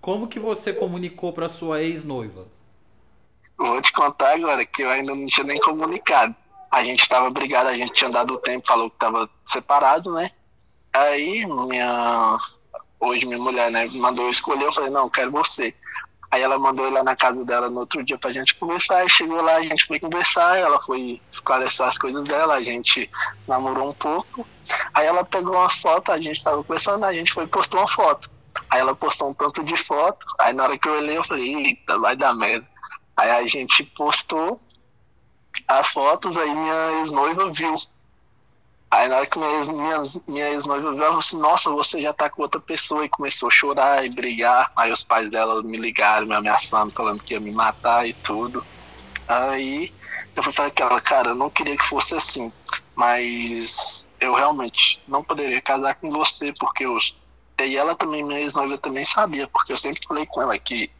Como 0.00 0.27
que 0.27 0.39
você 0.39 0.73
comunicou 0.73 1.33
para 1.33 1.49
sua 1.49 1.83
ex-noiva? 1.83 2.41
Vou 3.59 3.83
te 3.83 3.93
contar 3.93 4.37
agora 4.37 4.65
que 4.65 4.83
eu 4.83 4.89
ainda 4.89 5.15
não 5.15 5.27
tinha 5.27 5.45
nem 5.45 5.61
comunicado. 5.61 6.35
A 6.71 6.83
gente 6.83 7.00
estava 7.00 7.29
brigado, 7.29 7.69
a 7.69 7.75
gente 7.75 7.93
tinha 7.93 8.09
dado 8.09 8.35
o 8.35 8.39
tempo, 8.39 8.67
falou 8.67 8.89
que 8.89 8.97
estava 8.97 9.29
separado, 9.45 10.12
né? 10.12 10.31
Aí 10.93 11.45
minha 11.45 12.39
hoje 13.00 13.26
minha 13.26 13.38
mulher, 13.38 13.71
né, 13.71 13.88
mandou 13.95 14.26
eu 14.26 14.30
escolher, 14.30 14.64
eu 14.64 14.73
falei, 14.73 14.90
não, 14.90 15.09
quero 15.09 15.30
você. 15.30 15.75
Aí 16.30 16.42
ela 16.42 16.59
mandou 16.59 16.87
ir 16.87 16.92
lá 16.92 17.02
na 17.02 17.16
casa 17.16 17.45
dela 17.45 17.69
no 17.69 17.80
outro 17.80 18.04
dia 18.04 18.16
pra 18.16 18.30
gente 18.30 18.54
conversar, 18.54 19.04
e 19.04 19.09
chegou 19.09 19.42
lá, 19.42 19.57
a 19.57 19.62
gente 19.62 19.85
foi 19.85 19.99
conversar, 19.99 20.59
ela 20.59 20.78
foi 20.78 21.19
esclarecer 21.33 21.85
as 21.85 21.99
coisas 21.99 22.23
dela, 22.25 22.54
a 22.54 22.62
gente 22.62 23.11
namorou 23.49 23.90
um 23.90 23.95
pouco. 23.95 24.47
Aí 24.95 25.07
ela 25.07 25.25
pegou 25.25 25.57
umas 25.57 25.78
fotos, 25.78 26.14
a 26.14 26.19
gente 26.19 26.45
tava 26.45 26.62
conversando, 26.62 27.04
a 27.04 27.12
gente 27.12 27.33
foi 27.33 27.49
postou 27.49 27.80
uma 27.80 27.88
foto. 27.88 28.30
Aí 28.69 28.78
ela 28.78 28.95
postou 28.95 29.30
um 29.30 29.33
tanto 29.33 29.64
de 29.64 29.76
foto, 29.76 30.25
aí 30.38 30.52
na 30.52 30.62
hora 30.62 30.78
que 30.78 30.88
eu 30.88 30.92
olhei, 30.92 31.16
eu 31.16 31.25
falei, 31.25 31.52
eita, 31.52 31.99
vai 31.99 32.14
dar 32.14 32.33
merda. 32.35 32.66
Aí 33.16 33.30
a 33.30 33.45
gente 33.45 33.83
postou 33.83 34.61
as 35.66 35.88
fotos, 35.88 36.37
aí 36.37 36.54
minha 36.54 37.00
ex-noiva 37.00 37.50
viu. 37.50 37.75
Aí 38.90 39.09
na 39.09 39.18
hora 39.18 39.26
que 39.26 39.38
minha, 39.38 39.64
minha, 39.66 40.02
minha 40.26 40.50
ex-noiva 40.50 40.90
viu, 40.90 40.99
ela 40.99 41.06
falou 41.06 41.18
assim, 41.20 41.38
nossa, 41.38 41.70
você 41.70 42.02
já 42.02 42.12
tá 42.12 42.28
com 42.28 42.42
outra 42.42 42.61
pessoa, 42.61 43.04
e 43.04 43.09
começou 43.09 43.49
a 43.49 43.52
chorar 43.52 44.04
e 44.04 44.11
brigar. 44.11 44.73
Aí 44.76 44.90
os 44.90 45.04
pais 45.04 45.30
dela 45.30 45.62
me 45.62 45.78
ligaram, 45.78 46.26
me 46.26 46.35
ameaçando, 46.35 46.90
falando 46.90 47.23
que 47.23 47.35
ia 47.35 47.40
me 47.40 47.52
matar 47.52 48.09
e 48.09 48.12
tudo. 48.14 48.66
Aí 49.28 49.94
eu 50.35 50.42
fui 50.42 50.52
falar 50.52 50.70
que 50.70 50.82
ela, 50.82 51.00
cara, 51.00 51.30
eu 51.30 51.35
não 51.37 51.49
queria 51.49 51.76
que 51.76 51.85
fosse 51.85 52.16
assim, 52.16 52.52
mas 52.97 54.09
eu 54.18 54.35
realmente 54.35 55.00
não 55.06 55.23
poderia 55.23 55.61
casar 55.61 55.94
com 55.94 56.11
você, 56.11 56.52
porque 56.59 56.85
eu. 56.85 56.99
E 57.62 57.76
ela 57.76 57.94
também, 57.94 58.25
minha 58.25 58.40
ex-noiva 58.40 58.76
também 58.76 59.04
sabia, 59.04 59.47
porque 59.47 59.73
eu 59.73 59.78
sempre 59.78 60.00
falei 60.09 60.26
com 60.26 60.42
ela 60.42 60.59
que 60.59 60.90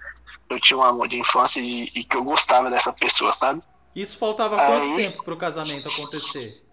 eu 0.49 0.61
tinha 0.61 0.79
um 0.79 0.83
amor 0.83 1.09
de 1.09 1.19
infância 1.19 1.59
e, 1.61 1.89
e 1.97 2.05
que 2.05 2.17
eu 2.17 2.23
gostava 2.23 2.71
dessa 2.71 2.93
pessoa, 2.93 3.33
sabe? 3.33 3.63
Isso 3.97 4.17
faltava 4.17 4.57
quanto 4.57 4.85
Aí, 4.85 4.97
tempo 4.97 5.25
pro 5.25 5.37
casamento 5.37 5.89
acontecer? 5.89 6.70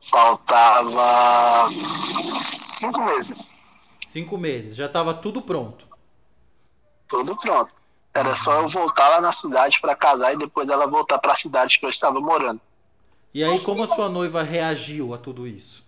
Faltava 0.00 1.68
cinco 2.40 3.02
meses. 3.04 3.50
Cinco 4.06 4.38
meses, 4.38 4.74
já 4.74 4.86
estava 4.86 5.12
tudo 5.12 5.42
pronto. 5.42 5.86
Tudo 7.06 7.36
pronto. 7.36 7.72
Era 8.12 8.34
só 8.34 8.60
eu 8.60 8.66
voltar 8.66 9.08
lá 9.08 9.20
na 9.20 9.30
cidade 9.30 9.80
para 9.80 9.94
casar 9.94 10.32
e 10.32 10.38
depois 10.38 10.68
ela 10.68 10.86
voltar 10.86 11.18
para 11.18 11.32
a 11.32 11.36
cidade 11.36 11.78
que 11.78 11.84
eu 11.84 11.90
estava 11.90 12.20
morando. 12.20 12.60
E 13.32 13.44
aí, 13.44 13.60
como 13.60 13.84
a 13.84 13.86
sua 13.86 14.08
noiva 14.08 14.42
reagiu 14.42 15.14
a 15.14 15.18
tudo 15.18 15.46
isso? 15.46 15.84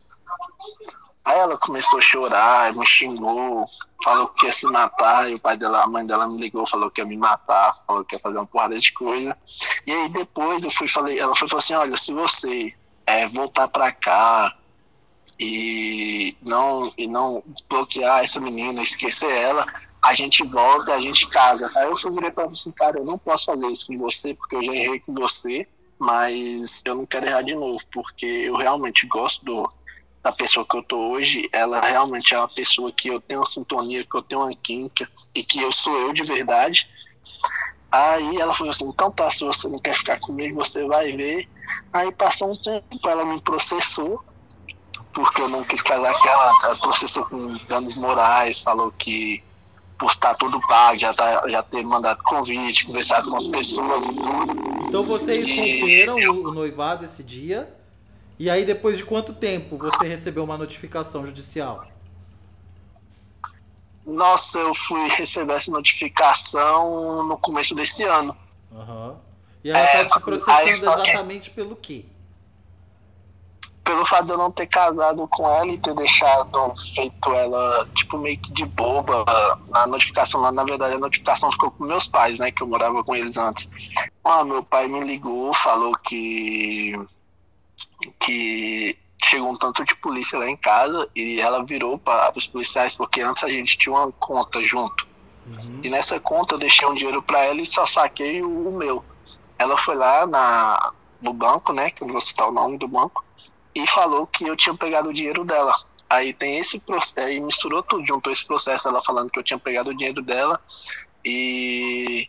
Aí 1.24 1.38
ela 1.38 1.56
começou 1.56 1.98
a 1.98 2.02
chorar, 2.02 2.72
me 2.74 2.86
xingou, 2.86 3.64
falou 4.04 4.28
que 4.28 4.46
ia 4.46 4.52
se 4.52 4.66
matar, 4.66 5.30
e 5.30 5.34
o 5.34 5.40
pai 5.40 5.56
dela, 5.56 5.82
a 5.82 5.86
mãe 5.86 6.04
dela 6.04 6.28
me 6.28 6.36
ligou, 6.36 6.66
falou 6.66 6.90
que 6.90 7.00
ia 7.00 7.04
me 7.04 7.16
matar, 7.16 7.72
falou 7.86 8.04
que 8.04 8.16
ia 8.16 8.20
fazer 8.20 8.38
uma 8.38 8.46
porrada 8.46 8.78
de 8.78 8.92
coisa. 8.92 9.36
E 9.86 9.92
aí 9.92 10.08
depois 10.08 10.64
eu 10.64 10.70
fui 10.70 10.86
falei, 10.86 11.18
ela 11.18 11.34
foi 11.34 11.48
falou 11.48 11.58
assim, 11.58 11.74
olha, 11.74 11.96
se 11.96 12.12
você 12.12 12.74
é, 13.06 13.26
voltar 13.26 13.68
para 13.68 13.90
cá 13.92 14.56
e 15.38 16.36
não, 16.42 16.82
e 16.96 17.06
não 17.06 17.42
bloquear 17.68 18.22
essa 18.22 18.40
menina, 18.40 18.82
esquecer 18.82 19.30
ela, 19.30 19.66
a 20.02 20.14
gente 20.14 20.42
volta, 20.44 20.94
a 20.94 21.00
gente 21.00 21.28
casa. 21.28 21.70
Aí 21.76 21.86
eu 21.86 21.96
fui 21.96 22.10
virei 22.12 22.30
pra 22.30 22.44
ela 22.44 22.52
assim, 22.52 22.72
cara, 22.72 22.98
eu 22.98 23.04
não 23.04 23.18
posso 23.18 23.46
fazer 23.46 23.66
isso 23.68 23.86
com 23.86 23.96
você, 23.96 24.34
porque 24.34 24.56
eu 24.56 24.62
já 24.62 24.72
errei 24.72 25.00
com 25.00 25.14
você, 25.14 25.66
mas 25.98 26.82
eu 26.84 26.96
não 26.96 27.06
quero 27.06 27.26
errar 27.26 27.42
de 27.42 27.54
novo, 27.54 27.78
porque 27.92 28.26
eu 28.26 28.56
realmente 28.56 29.06
gosto 29.06 29.44
do, 29.44 29.68
da 30.22 30.32
pessoa 30.32 30.66
que 30.68 30.76
eu 30.76 30.82
tô 30.82 30.96
hoje, 31.10 31.48
ela 31.52 31.80
realmente 31.80 32.34
é 32.34 32.38
uma 32.38 32.48
pessoa 32.48 32.92
que 32.92 33.08
eu 33.08 33.20
tenho 33.20 33.40
uma 33.40 33.46
sintonia, 33.46 34.04
que 34.04 34.16
eu 34.16 34.22
tenho 34.22 34.42
uma 34.42 34.54
química 34.54 35.08
e 35.34 35.42
que 35.42 35.60
eu 35.60 35.72
sou 35.72 35.96
eu 35.98 36.12
de 36.12 36.22
verdade. 36.22 36.88
Aí 37.92 38.38
ela 38.38 38.54
falou 38.54 38.70
assim, 38.70 38.88
então 38.88 39.10
tá, 39.10 39.28
se 39.28 39.44
você 39.44 39.68
não 39.68 39.78
quer 39.78 39.94
ficar 39.94 40.18
comigo, 40.18 40.54
você 40.54 40.82
vai 40.86 41.12
ver. 41.12 41.46
Aí 41.92 42.10
passou 42.12 42.50
um 42.50 42.56
tempo, 42.56 43.06
ela 43.06 43.22
me 43.22 43.38
processou, 43.42 44.24
porque 45.12 45.42
eu 45.42 45.48
não 45.50 45.62
quis 45.62 45.82
casar 45.82 46.14
com 46.14 46.26
ela, 46.26 46.52
ela 46.64 46.76
processou 46.76 47.26
com 47.26 47.54
danos 47.68 47.94
morais, 47.96 48.62
falou 48.62 48.90
que 48.92 49.44
por 49.98 50.10
estar 50.10 50.34
tudo 50.34 50.58
pago, 50.66 50.98
já, 50.98 51.12
tá, 51.12 51.46
já 51.48 51.62
ter 51.62 51.84
mandado 51.84 52.22
convite, 52.24 52.86
conversado 52.86 53.28
com 53.28 53.36
as 53.36 53.46
pessoas 53.46 54.06
e 54.06 54.14
tudo. 54.14 54.88
Então 54.88 55.02
vocês 55.02 55.46
romperam 55.46 56.18
e... 56.18 56.26
o 56.28 56.50
noivado 56.50 57.04
esse 57.04 57.22
dia, 57.22 57.72
e 58.38 58.48
aí 58.48 58.64
depois 58.64 58.96
de 58.96 59.04
quanto 59.04 59.34
tempo 59.34 59.76
você 59.76 60.08
recebeu 60.08 60.42
uma 60.44 60.56
notificação 60.56 61.26
judicial? 61.26 61.86
Nossa, 64.04 64.58
eu 64.58 64.74
fui 64.74 65.08
receber 65.08 65.54
essa 65.54 65.70
notificação 65.70 67.22
no 67.26 67.38
começo 67.38 67.74
desse 67.74 68.02
ano. 68.02 68.36
Uhum. 68.70 69.16
E 69.62 69.70
ela 69.70 69.86
tá 69.86 69.98
é, 69.98 70.04
tá 70.04 70.16
te 70.16 70.22
processando 70.24 70.68
exatamente 70.68 71.50
que... 71.50 71.56
pelo 71.56 71.76
quê? 71.76 72.04
Pelo 73.84 74.04
fato 74.04 74.26
de 74.26 74.32
eu 74.32 74.38
não 74.38 74.50
ter 74.50 74.66
casado 74.66 75.26
com 75.28 75.48
ela 75.48 75.66
e 75.66 75.78
ter 75.78 75.94
deixado 75.94 76.72
feito 76.94 77.32
ela, 77.32 77.88
tipo, 77.94 78.16
meio 78.16 78.38
que 78.38 78.52
de 78.52 78.64
boba. 78.64 79.24
A 79.72 79.86
notificação 79.86 80.40
lá, 80.40 80.52
na 80.52 80.64
verdade, 80.64 80.94
a 80.94 80.98
notificação 80.98 81.50
ficou 81.50 81.70
com 81.70 81.84
meus 81.84 82.06
pais, 82.06 82.38
né? 82.38 82.50
Que 82.52 82.62
eu 82.62 82.68
morava 82.68 83.02
com 83.02 83.14
eles 83.14 83.36
antes. 83.36 83.68
Ah, 84.24 84.44
meu 84.44 84.62
pai 84.62 84.86
me 84.86 85.00
ligou, 85.00 85.52
falou 85.52 85.92
que. 85.98 86.94
que 88.20 88.96
chegou 89.24 89.50
um 89.50 89.56
tanto 89.56 89.84
de 89.84 89.94
polícia 89.96 90.38
lá 90.38 90.48
em 90.48 90.56
casa 90.56 91.08
e 91.14 91.40
ela 91.40 91.64
virou 91.64 91.98
para 91.98 92.32
os 92.36 92.46
policiais, 92.46 92.94
porque 92.94 93.20
antes 93.20 93.44
a 93.44 93.48
gente 93.48 93.78
tinha 93.78 93.94
uma 93.94 94.12
conta 94.12 94.64
junto. 94.64 95.06
Uhum. 95.46 95.80
E 95.82 95.88
nessa 95.88 96.20
conta 96.20 96.54
eu 96.54 96.58
deixei 96.58 96.86
um 96.86 96.94
dinheiro 96.94 97.22
para 97.22 97.44
ela 97.44 97.60
e 97.60 97.66
só 97.66 97.86
saquei 97.86 98.42
o, 98.42 98.68
o, 98.68 98.72
meu. 98.76 99.04
Ela 99.58 99.76
foi 99.76 99.96
lá 99.96 100.26
na, 100.26 100.92
no 101.20 101.32
banco, 101.32 101.72
né, 101.72 101.90
que 101.90 102.02
eu 102.02 102.06
não 102.06 102.12
vou 102.12 102.20
citar 102.20 102.48
o 102.48 102.52
nome 102.52 102.78
do 102.78 102.88
banco, 102.88 103.24
e 103.74 103.86
falou 103.86 104.26
que 104.26 104.44
eu 104.44 104.56
tinha 104.56 104.74
pegado 104.74 105.10
o 105.10 105.14
dinheiro 105.14 105.44
dela. 105.44 105.74
Aí 106.10 106.32
tem 106.32 106.58
esse 106.58 106.78
processo, 106.78 107.26
aí 107.26 107.40
misturou 107.40 107.82
tudo, 107.82 108.06
juntou 108.06 108.32
esse 108.32 108.44
processo, 108.44 108.88
ela 108.88 109.00
falando 109.00 109.30
que 109.30 109.38
eu 109.38 109.42
tinha 109.42 109.58
pegado 109.58 109.90
o 109.90 109.94
dinheiro 109.96 110.20
dela 110.20 110.60
e, 111.24 112.28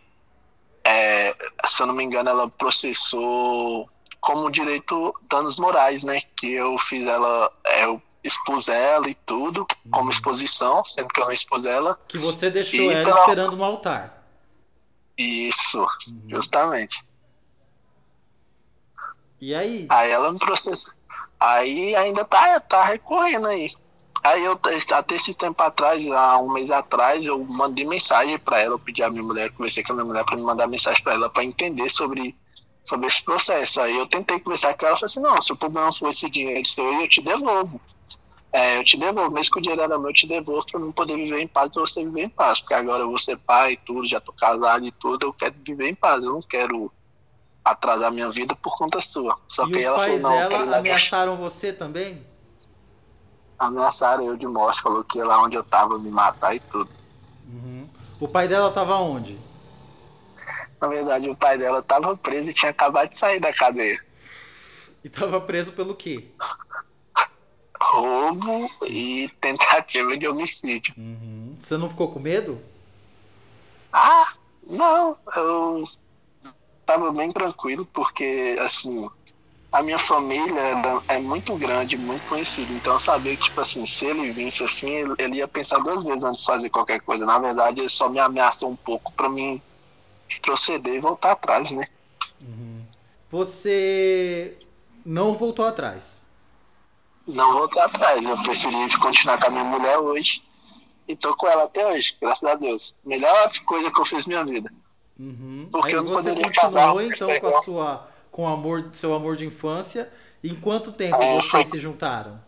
é, 0.85 1.35
se 1.65 1.81
eu 1.81 1.87
não 1.87 1.93
me 1.93 2.03
engano, 2.03 2.29
ela 2.29 2.49
processou 2.49 3.89
como 4.23 4.49
direito 4.49 5.13
danos 5.29 5.57
morais, 5.57 6.03
né? 6.03 6.21
Que 6.37 6.53
eu 6.53 6.77
fiz 6.77 7.05
ela, 7.05 7.51
é, 7.65 7.83
eu 7.83 8.01
expus 8.23 8.69
ela 8.69 9.09
e 9.09 9.13
tudo, 9.13 9.67
como 9.91 10.05
uhum. 10.05 10.09
exposição, 10.09 10.83
sendo 10.85 11.09
que 11.09 11.19
eu 11.19 11.25
não 11.25 11.31
expus 11.31 11.65
ela. 11.65 11.99
Que 12.07 12.17
você 12.17 12.49
deixou 12.49 12.89
ela 12.89 13.03
pela... 13.03 13.19
esperando 13.19 13.57
no 13.57 13.63
altar. 13.63 14.23
Isso, 15.17 15.81
uhum. 15.81 16.21
justamente. 16.29 17.03
E 19.41 19.53
aí? 19.53 19.85
Aí 19.89 20.09
ela 20.09 20.31
me 20.31 20.39
processou. 20.39 20.93
Aí 21.37 21.93
ainda 21.93 22.23
tá, 22.23 22.61
tá 22.61 22.81
recorrendo 22.81 23.47
aí. 23.47 23.71
Aí 24.23 24.41
eu, 24.45 24.57
até 24.93 25.15
esse 25.15 25.33
tempo 25.33 25.61
atrás, 25.61 26.07
há 26.09 26.37
um 26.37 26.53
mês 26.53 26.71
atrás, 26.71 27.25
eu 27.25 27.43
mandei 27.43 27.85
mensagem 27.85 28.39
para 28.39 28.61
ela, 28.61 28.75
eu 28.75 28.79
pedi 28.79 29.03
a 29.03 29.09
minha 29.09 29.21
mulher, 29.21 29.51
conversei 29.51 29.83
com 29.83 29.91
a 29.91 29.95
minha 29.97 30.05
mulher 30.05 30.23
para 30.23 30.37
me 30.37 30.43
mandar 30.43 30.65
mensagem 30.65 31.03
para 31.03 31.15
ela 31.15 31.29
para 31.29 31.43
entender 31.43 31.89
sobre 31.89 32.33
sobre 32.83 33.07
esse 33.07 33.23
processo. 33.23 33.81
Aí 33.81 33.97
eu 33.97 34.05
tentei 34.05 34.39
conversar 34.39 34.73
com 34.75 34.85
ela 34.85 34.95
e 34.95 34.99
falei 34.99 35.05
assim, 35.05 35.21
não, 35.21 35.41
se 35.41 35.51
o 35.53 35.55
problema 35.55 35.91
for 35.91 36.09
esse 36.09 36.29
dinheiro 36.29 36.67
seu 36.67 36.85
eu 36.93 37.07
te 37.07 37.21
devolvo. 37.21 37.79
É, 38.51 38.77
eu 38.77 38.83
te 38.83 38.97
devolvo, 38.97 39.31
mesmo 39.31 39.53
que 39.53 39.59
o 39.59 39.61
dinheiro 39.61 39.81
era 39.81 39.97
meu, 39.97 40.09
eu 40.09 40.13
te 40.13 40.27
devolvo 40.27 40.63
para 40.71 40.79
eu 40.79 40.93
poder 40.93 41.15
viver 41.15 41.41
em 41.41 41.47
paz 41.47 41.75
e 41.75 41.79
você 41.79 42.03
viver 42.03 42.25
em 42.25 42.29
paz. 42.29 42.59
Porque 42.59 42.75
agora 42.75 43.03
eu 43.03 43.09
vou 43.09 43.17
ser 43.17 43.37
pai 43.37 43.73
e 43.73 43.77
tudo, 43.77 44.05
já 44.05 44.19
tô 44.19 44.31
casado 44.31 44.85
e 44.85 44.91
tudo, 44.91 45.25
eu 45.25 45.33
quero 45.33 45.55
viver 45.65 45.89
em 45.89 45.95
paz. 45.95 46.23
Eu 46.23 46.33
não 46.33 46.41
quero 46.41 46.91
atrasar 47.65 48.11
minha 48.11 48.29
vida 48.29 48.55
por 48.55 48.77
conta 48.77 49.01
sua. 49.01 49.37
Só 49.47 49.65
e 49.67 49.71
que 49.71 49.79
os 49.79 49.83
ela 49.83 49.97
pais 49.97 50.21
falou, 50.21 50.39
não, 50.39 50.49
dela 50.49 50.77
ameaçaram 50.77 51.35
você 51.35 51.73
também? 51.73 52.21
Ameaçaram 53.57 54.25
eu 54.25 54.35
de 54.35 54.45
morte, 54.45 54.81
falou 54.81 55.03
que 55.03 55.17
ia 55.17 55.25
lá 55.25 55.41
onde 55.41 55.55
eu 55.55 55.63
tava 55.63 55.97
me 55.97 56.11
matar 56.11 56.55
e 56.55 56.59
tudo. 56.59 56.91
Uhum. 57.47 57.87
O 58.19 58.27
pai 58.27 58.47
dela 58.47 58.69
tava 58.69 58.97
onde? 58.97 59.39
Na 60.83 60.89
verdade, 60.89 61.29
o 61.29 61.35
pai 61.35 61.57
dela 61.57 61.79
estava 61.79 62.17
preso 62.17 62.49
e 62.49 62.53
tinha 62.53 62.71
acabado 62.71 63.09
de 63.09 63.17
sair 63.17 63.39
da 63.39 63.53
cadeia. 63.53 63.97
E 65.01 65.07
estava 65.07 65.39
preso 65.39 65.71
pelo 65.71 65.95
quê? 65.95 66.25
Roubo 67.81 68.69
e 68.85 69.29
tentativa 69.39 70.17
de 70.17 70.27
homicídio. 70.27 70.93
Uhum. 70.97 71.55
Você 71.57 71.77
não 71.77 71.89
ficou 71.89 72.09
com 72.09 72.19
medo? 72.19 72.61
Ah, 73.93 74.25
não. 74.67 75.17
Eu 75.37 75.87
tava 76.85 77.13
bem 77.13 77.31
tranquilo, 77.31 77.85
porque, 77.85 78.57
assim, 78.59 79.09
a 79.71 79.81
minha 79.81 79.97
família 79.97 80.61
é 81.07 81.17
muito 81.17 81.55
grande, 81.55 81.95
muito 81.95 82.27
conhecida. 82.27 82.73
Então 82.73 82.91
eu 82.91 82.99
sabia 82.99 83.37
que, 83.37 83.43
tipo 83.43 83.61
assim, 83.61 83.85
se 83.85 84.05
ele 84.05 84.31
visse 84.31 84.65
assim, 84.65 84.89
ele, 84.89 85.13
ele 85.17 85.37
ia 85.37 85.47
pensar 85.47 85.79
duas 85.79 86.03
vezes 86.03 86.25
antes 86.25 86.41
de 86.41 86.45
fazer 86.45 86.69
qualquer 86.69 86.99
coisa. 86.99 87.25
Na 87.25 87.39
verdade, 87.39 87.79
ele 87.79 87.87
só 87.87 88.09
me 88.09 88.19
ameaçou 88.19 88.69
um 88.69 88.75
pouco 88.75 89.13
para 89.13 89.29
mim 89.29 89.61
proceder 90.41 90.95
e 90.95 90.99
voltar 90.99 91.31
atrás, 91.31 91.71
né? 91.71 91.87
Uhum. 92.41 92.81
Você 93.29 94.57
não 95.05 95.33
voltou 95.33 95.65
atrás? 95.65 96.23
Não 97.27 97.53
voltei 97.53 97.81
atrás. 97.81 98.23
Eu 98.23 98.37
preferi 98.43 98.97
continuar 98.99 99.39
com 99.39 99.47
a 99.47 99.49
minha 99.49 99.63
mulher 99.63 99.97
hoje. 99.97 100.43
E 101.07 101.15
tô 101.15 101.35
com 101.35 101.47
ela 101.47 101.63
até 101.63 101.85
hoje, 101.85 102.15
graças 102.21 102.47
a 102.47 102.55
Deus. 102.55 102.95
Melhor 103.05 103.51
coisa 103.65 103.91
que 103.91 103.99
eu 103.99 104.05
fiz 104.05 104.25
na 104.25 104.43
minha 104.43 104.53
vida. 104.53 104.71
Uhum. 105.19 105.67
Porque 105.71 105.89
Aí 105.89 105.93
eu 105.93 106.03
não 106.03 106.11
você 106.11 106.29
poderia 106.29 106.43
continuou 106.43 106.73
casar, 106.73 107.05
então 107.05 107.39
com 107.39 107.47
a 107.47 107.61
sua 107.61 108.07
com 108.31 108.47
amor, 108.47 108.89
seu 108.93 109.13
amor 109.13 109.35
de 109.35 109.45
infância. 109.45 110.11
Em 110.43 110.55
quanto 110.55 110.91
tempo 110.91 111.21
é, 111.21 111.35
vocês 111.35 111.49
foi... 111.51 111.65
se 111.65 111.79
juntaram? 111.79 112.41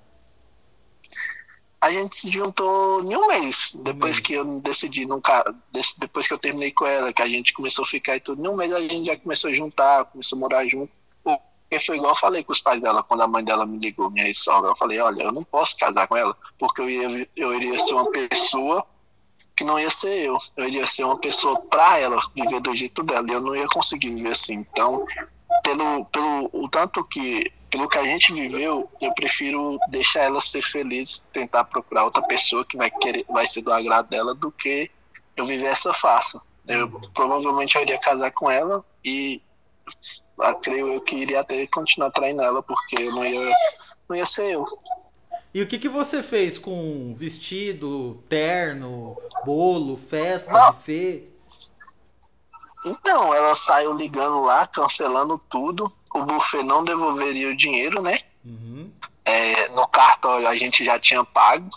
A 1.86 1.92
gente 1.92 2.16
se 2.20 2.32
juntou 2.32 3.04
em 3.04 3.16
um 3.16 3.28
mês, 3.28 3.74
depois 3.76 4.16
mês. 4.16 4.20
que 4.20 4.34
eu 4.34 4.60
decidi 4.60 5.06
nunca, 5.06 5.44
depois 6.00 6.28
que 6.28 6.34
eu 6.34 6.40
terminei 6.40 6.72
com 6.72 6.84
ela, 6.88 7.14
que 7.14 7.22
a 7.22 7.28
gente 7.28 7.54
começou 7.54 7.84
a 7.84 7.88
ficar 7.88 8.16
e 8.16 8.20
tudo. 8.20 8.44
Em 8.44 8.50
um 8.50 8.56
mês 8.56 8.74
a 8.74 8.80
gente 8.80 9.06
já 9.06 9.16
começou 9.16 9.52
a 9.52 9.54
juntar, 9.54 10.06
começou 10.06 10.36
a 10.36 10.40
morar 10.40 10.66
junto. 10.66 10.92
Porque 11.24 11.80
foi 11.86 11.98
igual 11.98 12.14
eu 12.14 12.16
falei 12.18 12.44
com 12.44 12.54
os 12.54 12.60
pais 12.60 12.82
dela, 12.82 13.04
quando 13.04 13.22
a 13.22 13.28
mãe 13.28 13.44
dela 13.44 13.68
me 13.68 13.78
ligou, 13.78 14.10
minha 14.10 14.34
sogra, 14.34 14.72
eu 14.72 14.76
falei, 14.76 15.00
olha, 15.00 15.26
eu 15.26 15.32
não 15.32 15.44
posso 15.44 15.78
casar 15.78 16.08
com 16.08 16.18
ela, 16.18 16.36
porque 16.58 16.82
eu, 16.82 16.90
ia, 16.90 17.30
eu 17.36 17.54
iria 17.54 17.78
ser 17.78 17.94
uma 17.94 18.10
pessoa 18.10 18.84
que 19.56 19.64
não 19.64 19.80
ia 19.80 19.92
ser 19.92 20.26
eu. 20.26 20.40
Eu 20.58 20.68
iria 20.68 20.88
ser 20.88 21.04
uma 21.04 21.20
pessoa 21.20 21.62
para 21.68 22.00
ela 22.00 22.20
viver 22.36 22.62
do 22.62 22.76
jeito 22.76 23.04
dela. 23.04 23.28
E 23.30 23.34
eu 23.34 23.42
não 23.42 23.56
ia 23.56 23.68
conseguir 23.68 24.10
viver 24.10 24.32
assim. 24.32 24.66
Então, 24.72 25.06
pelo, 25.64 26.04
pelo 26.06 26.50
o 26.52 26.68
tanto 26.68 27.04
que 27.04 27.52
pelo 27.76 27.90
que 27.90 27.98
a 27.98 28.06
gente 28.06 28.32
viveu, 28.32 28.90
eu 29.02 29.14
prefiro 29.14 29.78
deixar 29.90 30.22
ela 30.22 30.40
ser 30.40 30.62
feliz, 30.62 31.20
tentar 31.34 31.66
procurar 31.66 32.06
outra 32.06 32.22
pessoa 32.22 32.64
que 32.64 32.78
vai 32.78 32.90
querer, 32.90 33.26
vai 33.28 33.46
ser 33.46 33.64
do 33.64 33.74
agrado 33.74 34.08
dela, 34.08 34.34
do 34.34 34.50
que 34.50 34.90
eu 35.36 35.44
viver 35.44 35.66
essa 35.66 35.94
farsa. 35.94 36.42
Eu 36.66 36.90
provavelmente 37.14 37.76
eu 37.76 37.82
iria 37.82 38.00
casar 38.00 38.32
com 38.32 38.50
ela 38.50 38.82
e 39.04 39.42
ah, 40.40 40.54
creio 40.54 40.88
eu 40.88 41.02
que 41.02 41.18
iria 41.18 41.42
até 41.42 41.68
continuar 41.68 42.12
traindo 42.12 42.42
ela, 42.42 42.64
porque 42.64 42.96
eu 42.98 43.12
não 43.12 43.26
ia, 43.26 43.54
não 44.08 44.16
ia 44.16 44.26
ser 44.26 44.54
eu. 44.54 44.66
E 45.54 45.62
o 45.62 45.68
que, 45.68 45.78
que 45.78 45.90
você 45.90 46.24
fez 46.24 46.58
com 46.58 47.14
vestido, 47.14 48.24
terno, 48.30 49.18
bolo, 49.44 49.98
festa, 49.98 50.50
não. 50.50 50.72
buffet? 50.72 51.28
Então, 52.86 53.34
ela 53.34 53.54
saiu 53.54 53.94
ligando 53.96 54.44
lá, 54.44 54.66
cancelando 54.66 55.38
tudo. 55.50 55.92
O 56.16 56.24
buffet 56.24 56.64
não 56.64 56.82
devolveria 56.82 57.50
o 57.50 57.58
dinheiro, 57.58 58.02
né? 58.02 58.20
Uhum. 58.46 58.90
É, 59.26 59.68
no 59.70 59.86
cartório 59.86 60.48
a 60.48 60.56
gente 60.56 60.86
já 60.86 60.98
tinha 60.98 61.26
pago. 61.26 61.70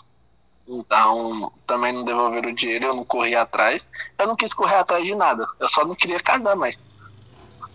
Então, 0.65 1.51
também 1.67 1.91
não 1.91 2.05
devolveram 2.05 2.49
o 2.49 2.55
dinheiro, 2.55 2.85
eu 2.85 2.95
não 2.95 3.03
corri 3.03 3.35
atrás. 3.35 3.89
Eu 4.17 4.27
não 4.27 4.37
quis 4.37 4.53
correr 4.53 4.75
atrás 4.75 5.03
de 5.03 5.13
nada. 5.13 5.45
Eu 5.59 5.67
só 5.67 5.83
não 5.83 5.93
queria 5.93 6.21
casar 6.21 6.55
mais. 6.55 6.79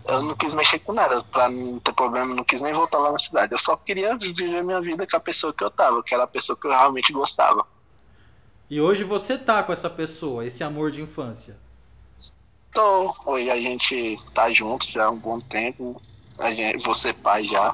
Eu 0.07 0.23
não 0.23 0.35
quis 0.35 0.55
mexer 0.55 0.79
com 0.79 0.91
nada, 0.91 1.21
pra 1.23 1.49
não 1.49 1.79
ter 1.79 1.93
problema, 1.93 2.33
não 2.33 2.43
quis 2.43 2.63
nem 2.63 2.73
voltar 2.73 2.97
lá 2.97 3.11
na 3.11 3.19
cidade. 3.19 3.51
Eu 3.53 3.59
só 3.59 3.77
queria 3.77 4.17
viver 4.17 4.63
minha 4.63 4.81
vida 4.81 5.05
com 5.05 5.17
a 5.17 5.19
pessoa 5.19 5.53
que 5.53 5.63
eu 5.63 5.69
tava, 5.69 6.01
que 6.01 6.15
era 6.15 6.23
a 6.23 6.27
pessoa 6.27 6.57
que 6.57 6.65
eu 6.65 6.71
realmente 6.71 7.13
gostava. 7.13 7.63
E 8.67 8.81
hoje 8.81 9.03
você 9.03 9.37
tá 9.37 9.61
com 9.61 9.71
essa 9.71 9.89
pessoa, 9.89 10.43
esse 10.43 10.63
amor 10.63 10.89
de 10.89 10.99
infância? 10.99 11.57
Tô. 12.71 13.15
Hoje 13.27 13.51
a 13.51 13.61
gente 13.61 14.19
tá 14.33 14.51
junto 14.51 14.89
já 14.89 15.05
há 15.05 15.11
um 15.11 15.17
bom 15.17 15.39
tempo. 15.39 16.01
A 16.37 16.53
gente, 16.53 16.83
você 16.83 17.13
pai 17.13 17.43
já. 17.45 17.73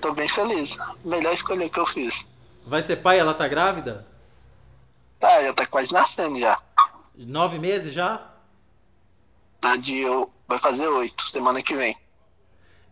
Tô 0.00 0.12
bem 0.12 0.28
feliz. 0.28 0.76
Melhor 1.04 1.32
escolha 1.32 1.68
que 1.68 1.78
eu 1.78 1.86
fiz. 1.86 2.26
Vai 2.66 2.82
ser 2.82 2.96
pai 2.96 3.18
ela 3.18 3.34
tá 3.34 3.48
grávida? 3.48 4.06
Tá, 5.18 5.42
já 5.42 5.52
tá 5.52 5.66
quase 5.66 5.92
nascendo 5.92 6.38
já. 6.38 6.60
Nove 7.14 7.58
meses 7.58 7.92
já? 7.92 8.30
Tá 9.60 9.76
de. 9.76 10.02
Vai 10.46 10.58
fazer 10.58 10.86
oito, 10.88 11.28
semana 11.28 11.62
que 11.62 11.74
vem. 11.74 11.96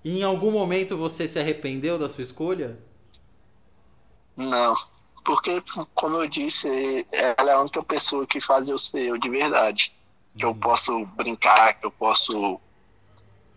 E 0.05 0.21
em 0.21 0.23
algum 0.23 0.51
momento 0.51 0.97
você 0.97 1.29
se 1.29 1.39
arrependeu 1.39 1.99
da 1.99 2.09
sua 2.09 2.25
escolha? 2.25 2.79
Não. 4.37 4.75
Porque, 5.25 5.63
como 5.95 6.17
eu 6.17 6.27
disse, 6.27 7.07
ela 7.37 7.51
é 7.51 7.55
a 7.55 7.61
única 7.61 7.83
pessoa 7.83 8.27
que 8.27 8.41
faz 8.41 8.69
eu 8.69 8.79
ser 8.79 9.07
eu 9.09 9.19
de 9.19 9.29
verdade 9.29 9.93
que 10.37 10.45
eu 10.45 10.55
posso 10.55 11.05
brincar, 11.07 11.75
que 11.75 11.87
eu 11.87 11.91
posso 11.91 12.61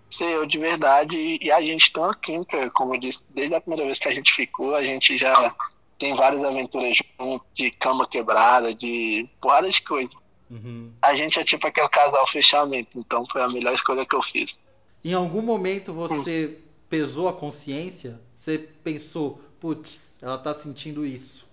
ser 0.09 0.25
eu 0.25 0.45
de 0.45 0.57
verdade. 0.59 1.39
E 1.41 1.51
a 1.51 1.61
gente 1.61 1.91
tem 1.91 2.03
uma 2.03 2.13
química, 2.13 2.69
como 2.71 2.95
eu 2.95 2.99
disse, 2.99 3.25
desde 3.33 3.55
a 3.55 3.61
primeira 3.61 3.85
vez 3.85 3.99
que 3.99 4.07
a 4.07 4.13
gente 4.13 4.33
ficou, 4.33 4.75
a 4.75 4.83
gente 4.83 5.17
já 5.17 5.55
tem 5.97 6.13
várias 6.13 6.43
aventuras 6.43 6.97
juntos, 7.19 7.47
de 7.53 7.71
cama 7.71 8.07
quebrada, 8.07 8.73
de 8.73 9.27
porrada 9.39 9.69
de 9.69 9.81
coisa. 9.81 10.15
Uhum. 10.49 10.91
A 11.01 11.15
gente 11.15 11.39
é 11.39 11.43
tipo 11.43 11.67
aquele 11.67 11.89
casal 11.89 12.25
fechamento, 12.27 12.99
então 12.99 13.25
foi 13.25 13.41
a 13.41 13.47
melhor 13.47 13.73
escolha 13.73 14.05
que 14.05 14.15
eu 14.15 14.21
fiz. 14.21 14.59
Em 15.03 15.13
algum 15.13 15.41
momento 15.41 15.93
você 15.93 16.47
hum. 16.47 16.61
pesou 16.89 17.27
a 17.27 17.33
consciência? 17.33 18.19
Você 18.33 18.57
pensou, 18.57 19.41
putz, 19.59 20.21
ela 20.21 20.37
tá 20.37 20.53
sentindo 20.53 21.05
isso? 21.05 21.47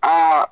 Ah, 0.00 0.50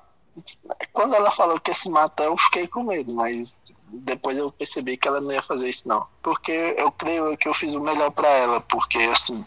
quando 0.92 1.14
ela 1.14 1.31
falou 1.31 1.59
que 1.61 1.70
ia 1.70 1.75
se 1.75 1.88
matar, 1.88 2.25
eu 2.25 2.37
fiquei 2.37 2.66
com 2.68 2.85
medo, 2.85 3.12
mas 3.14 3.61
depois 3.92 4.37
eu 4.37 4.50
percebi 4.53 4.96
que 4.96 5.09
ela 5.09 5.20
não 5.20 5.33
ia 5.33 5.42
fazer 5.42 5.68
isso 5.68 5.88
não. 5.88 6.07
Porque 6.22 6.53
eu 6.53 6.90
creio 6.92 7.37
que 7.37 7.48
eu 7.48 7.55
fiz 7.55 7.74
o 7.74 7.81
melhor 7.81 8.11
para 8.11 8.29
ela, 8.29 8.61
porque 8.61 8.98
assim, 8.98 9.44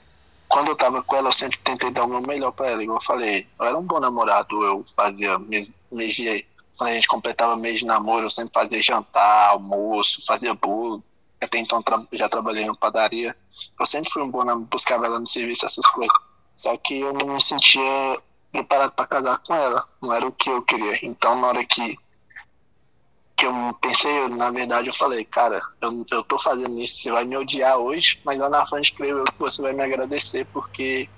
quando 0.47 0.69
eu 0.69 0.75
tava 0.75 1.01
com 1.01 1.15
ela, 1.15 1.29
eu 1.29 1.33
sempre 1.33 1.57
tentei 1.59 1.91
dar 1.91 2.05
o 2.05 2.07
meu 2.07 2.21
melhor 2.21 2.51
para 2.51 2.69
ela, 2.69 2.83
igual 2.83 2.97
eu 2.97 3.03
falei, 3.03 3.47
eu 3.59 3.65
era 3.65 3.77
um 3.77 3.83
bom 3.83 3.99
namorado, 3.99 4.63
eu 4.63 4.83
fazia 4.95 5.39
mês, 5.39 5.75
mês 5.91 6.13
de, 6.15 6.45
quando 6.77 6.91
a 6.91 6.93
gente 6.93 7.07
completava 7.07 7.55
mês 7.55 7.79
de 7.79 7.85
namoro, 7.85 8.25
eu 8.25 8.29
sempre 8.29 8.53
fazia 8.53 8.81
jantar, 8.81 9.49
almoço, 9.49 10.25
fazia 10.25 10.53
bolo. 10.53 11.03
Até 11.39 11.57
então 11.57 11.83
já 12.13 12.29
trabalhei 12.29 12.63
em 12.63 12.75
padaria. 12.75 13.35
Eu 13.79 13.85
sempre 13.85 14.11
fui 14.11 14.21
um 14.21 14.29
bom 14.29 14.39
namorado, 14.39 14.69
buscava 14.69 15.05
ela 15.05 15.19
no 15.19 15.27
serviço, 15.27 15.65
essas 15.65 15.85
coisas. 15.87 16.15
Só 16.55 16.77
que 16.77 16.99
eu 16.99 17.13
não 17.13 17.33
me 17.33 17.41
sentia 17.41 17.81
preparado 18.51 18.91
para 18.93 19.07
casar 19.07 19.39
com 19.39 19.53
ela. 19.53 19.83
Não 20.01 20.13
era 20.13 20.25
o 20.25 20.31
que 20.31 20.49
eu 20.49 20.61
queria. 20.61 21.05
Então, 21.05 21.39
na 21.39 21.47
hora 21.47 21.65
que, 21.65 21.97
que 23.43 23.47
eu 23.47 23.73
pensei, 23.81 24.29
na 24.29 24.49
verdade, 24.49 24.87
eu 24.87 24.93
falei, 24.93 25.25
cara, 25.25 25.61
eu, 25.81 26.05
eu 26.09 26.23
tô 26.23 26.39
fazendo 26.39 26.79
isso, 26.81 26.97
você 26.97 27.11
vai 27.11 27.25
me 27.25 27.35
odiar 27.35 27.77
hoje, 27.77 28.21
mas 28.23 28.39
lá 28.39 28.49
na 28.49 28.65
frente, 28.65 28.93
creio 28.93 29.17
eu 29.17 29.25
que 29.25 29.39
você 29.39 29.61
vai 29.61 29.73
me 29.73 29.83
agradecer, 29.83 30.45
porque 30.53 31.09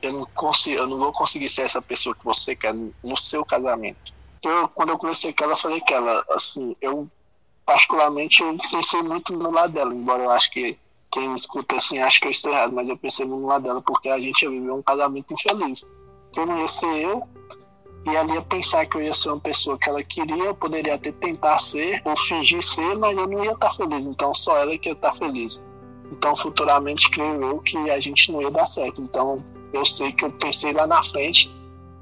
eu 0.00 0.12
não, 0.12 0.26
consigo, 0.34 0.78
eu 0.78 0.86
não 0.86 0.98
vou 0.98 1.12
conseguir 1.12 1.50
ser 1.50 1.62
essa 1.62 1.82
pessoa 1.82 2.14
que 2.14 2.24
você 2.24 2.56
quer 2.56 2.74
no 2.74 3.16
seu 3.16 3.44
casamento. 3.44 4.14
Eu, 4.42 4.68
quando 4.68 4.90
eu 4.90 4.98
conversei 4.98 5.34
com 5.34 5.44
ela, 5.44 5.56
falei 5.56 5.80
que 5.82 5.92
ela, 5.92 6.24
assim, 6.30 6.74
eu, 6.80 7.06
particularmente, 7.66 8.42
eu 8.42 8.56
pensei 8.70 9.02
muito 9.02 9.34
no 9.34 9.50
lado 9.50 9.74
dela, 9.74 9.92
embora 9.92 10.22
eu 10.22 10.30
acho 10.30 10.50
que 10.50 10.78
quem 11.10 11.28
me 11.28 11.36
escuta 11.36 11.76
assim 11.76 11.98
acha 11.98 12.18
que 12.20 12.26
eu 12.26 12.30
estou 12.30 12.52
errado, 12.52 12.72
mas 12.72 12.88
eu 12.88 12.96
pensei 12.96 13.26
no 13.26 13.46
lado 13.46 13.64
dela 13.64 13.82
porque 13.82 14.08
a 14.08 14.18
gente 14.18 14.42
ia 14.42 14.50
viver 14.50 14.70
um 14.70 14.82
casamento 14.82 15.32
infeliz 15.32 15.84
eu 16.36 16.46
não 16.46 16.58
ia 16.58 16.68
ser 16.68 16.86
eu, 16.86 17.26
e 18.06 18.14
ela 18.14 18.34
ia 18.34 18.42
pensar 18.42 18.86
que 18.86 18.96
eu 18.96 19.02
ia 19.02 19.12
ser 19.12 19.30
uma 19.30 19.40
pessoa 19.40 19.76
que 19.76 19.90
ela 19.90 20.02
queria, 20.02 20.44
eu 20.44 20.54
poderia 20.54 20.94
até 20.94 21.10
tentar 21.10 21.58
ser 21.58 22.00
ou 22.04 22.16
fingir 22.16 22.62
ser, 22.62 22.96
mas 22.96 23.16
eu 23.16 23.26
não 23.26 23.44
ia 23.44 23.50
estar 23.50 23.70
feliz. 23.70 24.06
Então 24.06 24.32
só 24.32 24.56
ela 24.56 24.78
que 24.78 24.88
ia 24.88 24.92
estar 24.92 25.12
feliz. 25.12 25.66
Então 26.12 26.36
futuramente 26.36 27.10
creio 27.10 27.42
eu 27.42 27.58
que 27.58 27.76
a 27.90 27.98
gente 27.98 28.30
não 28.30 28.40
ia 28.40 28.50
dar 28.50 28.66
certo. 28.66 29.02
Então 29.02 29.42
eu 29.72 29.84
sei 29.84 30.12
que 30.12 30.24
eu 30.24 30.30
pensei 30.30 30.72
lá 30.72 30.86
na 30.86 31.02
frente 31.02 31.52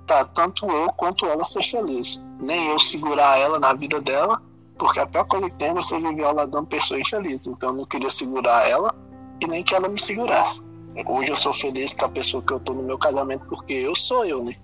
para 0.07 0.27
tanto 0.27 0.67
eu 0.67 0.93
quanto 0.93 1.25
ela 1.25 1.43
ser 1.43 1.63
feliz. 1.63 2.21
Nem 2.39 2.69
eu 2.69 2.79
segurar 2.79 3.39
ela 3.39 3.59
na 3.59 3.73
vida 3.73 3.99
dela, 3.99 4.43
porque 4.77 5.01
a 5.01 5.07
pior 5.07 5.27
coisa 5.27 5.49
que 5.49 5.57
tem 5.57 5.71
é 5.71 5.75
você 5.75 5.99
viver 5.99 6.25
ao 6.25 6.35
lado 6.35 6.51
de 6.51 6.57
uma 6.59 6.67
pessoa 6.67 7.01
infeliz. 7.01 7.47
Então 7.47 7.71
eu 7.71 7.77
não 7.77 7.87
queria 7.87 8.11
segurar 8.11 8.69
ela 8.69 8.95
e 9.41 9.47
nem 9.47 9.65
que 9.65 9.75
ela 9.75 9.89
me 9.89 9.99
segurasse. 9.99 10.63
Hoje 11.07 11.31
eu 11.31 11.37
sou 11.37 11.55
feliz 11.55 11.95
com 11.95 12.05
a 12.05 12.09
pessoa 12.11 12.43
que 12.43 12.53
eu 12.53 12.61
tô 12.61 12.75
no 12.75 12.83
meu 12.83 12.99
casamento 12.99 13.47
porque 13.47 13.73
eu 13.73 13.97
sou 13.97 14.27
eu, 14.27 14.45
né? 14.45 14.55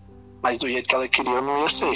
Mas 0.42 0.58
do 0.58 0.68
jeito 0.68 0.88
que 0.88 0.94
ela 0.94 1.08
queria 1.08 1.40
não 1.40 1.60
ia 1.60 1.68
ser. 1.68 1.94